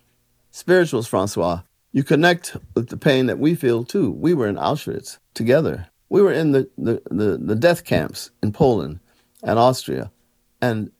spirituals, 0.51 1.07
Francois, 1.07 1.61
you 1.97 2.03
connect 2.03 2.55
with 2.75 2.89
the 2.89 2.95
pain 2.95 3.25
that 3.25 3.39
we 3.39 3.55
feel 3.55 3.83
too. 3.83 4.11
We 4.11 4.35
were 4.35 4.47
in 4.47 4.55
Auschwitz 4.55 5.17
together. 5.33 5.87
We 6.09 6.21
were 6.21 6.31
in 6.31 6.51
the, 6.51 6.69
the, 6.77 7.01
the, 7.09 7.39
the 7.39 7.55
death 7.55 7.85
camps 7.85 8.29
in 8.43 8.51
Poland 8.51 8.99
and 9.41 9.57
Austria. 9.57 10.11
And 10.61 10.91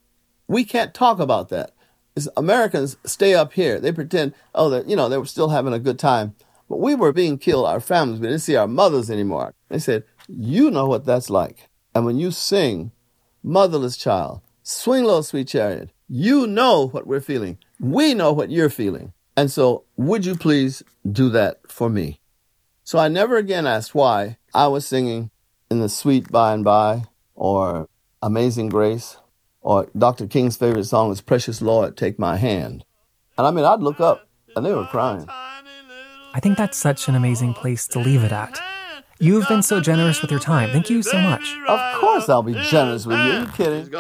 we 0.48 0.64
can't 0.64 0.96
talk 0.96 1.20
about 1.20 1.50
that. 1.50 1.76
As 2.16 2.28
Americans 2.36 2.98
stay 3.06 3.36
up 3.36 3.54
here. 3.54 3.80
They 3.80 3.92
pretend, 3.92 4.34
oh, 4.56 4.72
that 4.72 4.90
you 4.90 4.96
know, 4.96 5.08
they 5.08 5.20
were 5.20 5.28
still 5.28 5.50
having 5.50 5.72
a 5.72 5.78
good 5.78 6.00
time. 6.00 6.34
But 6.68 6.80
we 6.80 6.96
were 6.96 7.14
being 7.14 7.38
killed, 7.38 7.68
our 7.68 7.80
families. 7.80 8.20
We 8.20 8.30
didn't 8.30 8.42
see 8.42 8.56
our 8.56 8.68
mothers 8.68 9.12
anymore. 9.12 9.54
They 9.70 9.78
said, 9.78 10.04
you 10.28 10.72
know 10.72 10.88
what 10.88 11.06
that's 11.06 11.30
like. 11.30 11.70
And 11.94 12.08
when 12.08 12.18
you 12.18 12.32
sing, 12.32 12.92
Motherless 13.44 13.98
Child, 13.98 14.42
Swing 14.64 15.04
Low, 15.04 15.22
Sweet 15.22 15.48
Chariot, 15.48 15.92
you 16.08 16.48
know 16.48 16.88
what 16.88 17.06
we're 17.06 17.20
feeling. 17.20 17.60
We 17.80 18.16
know 18.16 18.34
what 18.34 18.50
you're 18.50 18.72
feeling. 18.72 19.14
And 19.38 19.52
so, 19.52 19.84
would 19.96 20.26
you 20.26 20.36
please 20.36 20.82
do 21.10 21.30
that 21.30 21.60
for 21.72 21.92
me? 21.92 22.20
So 22.84 22.98
I 22.98 23.08
never 23.08 23.38
again 23.38 23.68
asked 23.68 23.94
why 23.94 24.38
I 24.52 24.66
was 24.68 24.88
singing 24.88 25.30
in 25.70 25.80
the 25.80 25.90
sweet 25.90 26.32
by 26.32 26.54
and 26.54 26.64
by 26.64 27.04
or 27.36 27.88
Amazing 28.24 28.70
Grace 28.70 29.18
or 29.62 29.90
Dr. 29.96 30.26
King's 30.26 30.58
favorite 30.58 30.86
song 30.86 31.12
is 31.12 31.22
Precious 31.22 31.62
Lord, 31.62 31.96
Take 31.96 32.18
My 32.18 32.38
Hand. 32.38 32.84
And 33.38 33.46
I 33.46 33.52
mean, 33.52 33.64
I'd 33.64 33.82
look 33.82 34.00
up 34.00 34.28
and 34.56 34.66
they 34.66 34.74
were 34.74 34.86
crying. 34.86 35.28
I 35.30 36.40
think 36.42 36.58
that's 36.58 36.78
such 36.78 37.08
an 37.08 37.14
amazing 37.14 37.54
place 37.54 37.86
to 37.90 38.00
leave 38.00 38.24
it 38.24 38.32
at. 38.32 38.60
You've 39.20 39.48
been 39.48 39.64
so 39.64 39.82
generous 39.82 40.22
with 40.22 40.32
your 40.32 40.40
time. 40.40 40.72
Thank 40.72 40.90
you 40.90 41.04
so 41.04 41.20
much. 41.20 41.56
Of 41.68 42.00
course, 42.00 42.28
I'll 42.28 42.42
be 42.42 42.54
generous 42.54 43.06
with 43.06 43.18
you. 43.20 43.24
Are 43.24 43.40
you 43.42 43.48
kidding? 43.48 43.92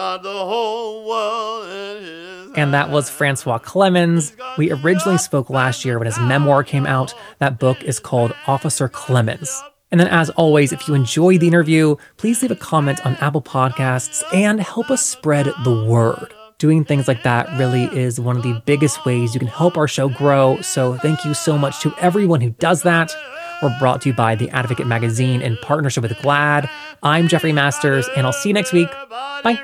And 2.55 2.73
that 2.73 2.89
was 2.89 3.09
Francois 3.09 3.59
Clemmons. 3.59 4.35
We 4.57 4.71
originally 4.71 5.17
spoke 5.17 5.49
last 5.49 5.85
year 5.85 5.99
when 5.99 6.05
his 6.05 6.19
memoir 6.19 6.63
came 6.63 6.85
out. 6.85 7.13
That 7.39 7.59
book 7.59 7.83
is 7.83 7.99
called 7.99 8.33
Officer 8.47 8.89
Clemmons. 8.89 9.61
And 9.91 9.99
then, 9.99 10.07
as 10.07 10.29
always, 10.31 10.73
if 10.73 10.87
you 10.87 10.93
enjoyed 10.93 11.39
the 11.39 11.47
interview, 11.47 11.95
please 12.17 12.41
leave 12.41 12.51
a 12.51 12.55
comment 12.55 13.05
on 13.05 13.15
Apple 13.17 13.41
Podcasts 13.41 14.21
and 14.33 14.59
help 14.59 14.91
us 14.91 15.05
spread 15.05 15.47
the 15.63 15.85
word. 15.85 16.33
Doing 16.57 16.83
things 16.83 17.07
like 17.07 17.23
that 17.23 17.47
really 17.57 17.83
is 17.83 18.19
one 18.19 18.35
of 18.35 18.43
the 18.43 18.61
biggest 18.65 19.05
ways 19.05 19.33
you 19.33 19.39
can 19.39 19.47
help 19.47 19.77
our 19.77 19.87
show 19.87 20.09
grow. 20.09 20.59
So, 20.61 20.97
thank 20.97 21.23
you 21.23 21.33
so 21.33 21.57
much 21.57 21.79
to 21.81 21.93
everyone 21.99 22.41
who 22.41 22.49
does 22.49 22.81
that. 22.83 23.13
We're 23.61 23.77
brought 23.79 24.01
to 24.01 24.09
you 24.09 24.15
by 24.15 24.35
The 24.35 24.49
Advocate 24.49 24.87
Magazine 24.87 25.41
in 25.41 25.57
partnership 25.57 26.03
with 26.03 26.13
GLAAD. 26.13 26.69
I'm 27.01 27.27
Jeffrey 27.27 27.53
Masters, 27.53 28.07
and 28.15 28.27
I'll 28.27 28.33
see 28.33 28.49
you 28.49 28.53
next 28.53 28.73
week. 28.73 28.89
Bye. 29.09 29.57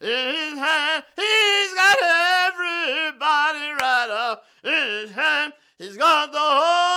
In 0.00 0.08
his 0.08 0.58
hand. 0.58 1.04
He's 1.16 1.74
got 1.74 1.96
everybody 2.48 3.72
right 3.80 4.10
up 4.10 4.44
in 4.64 4.70
his 4.72 5.10
hand. 5.10 5.52
He's 5.78 5.96
got 5.96 6.32
the 6.32 6.38
whole 6.38 6.95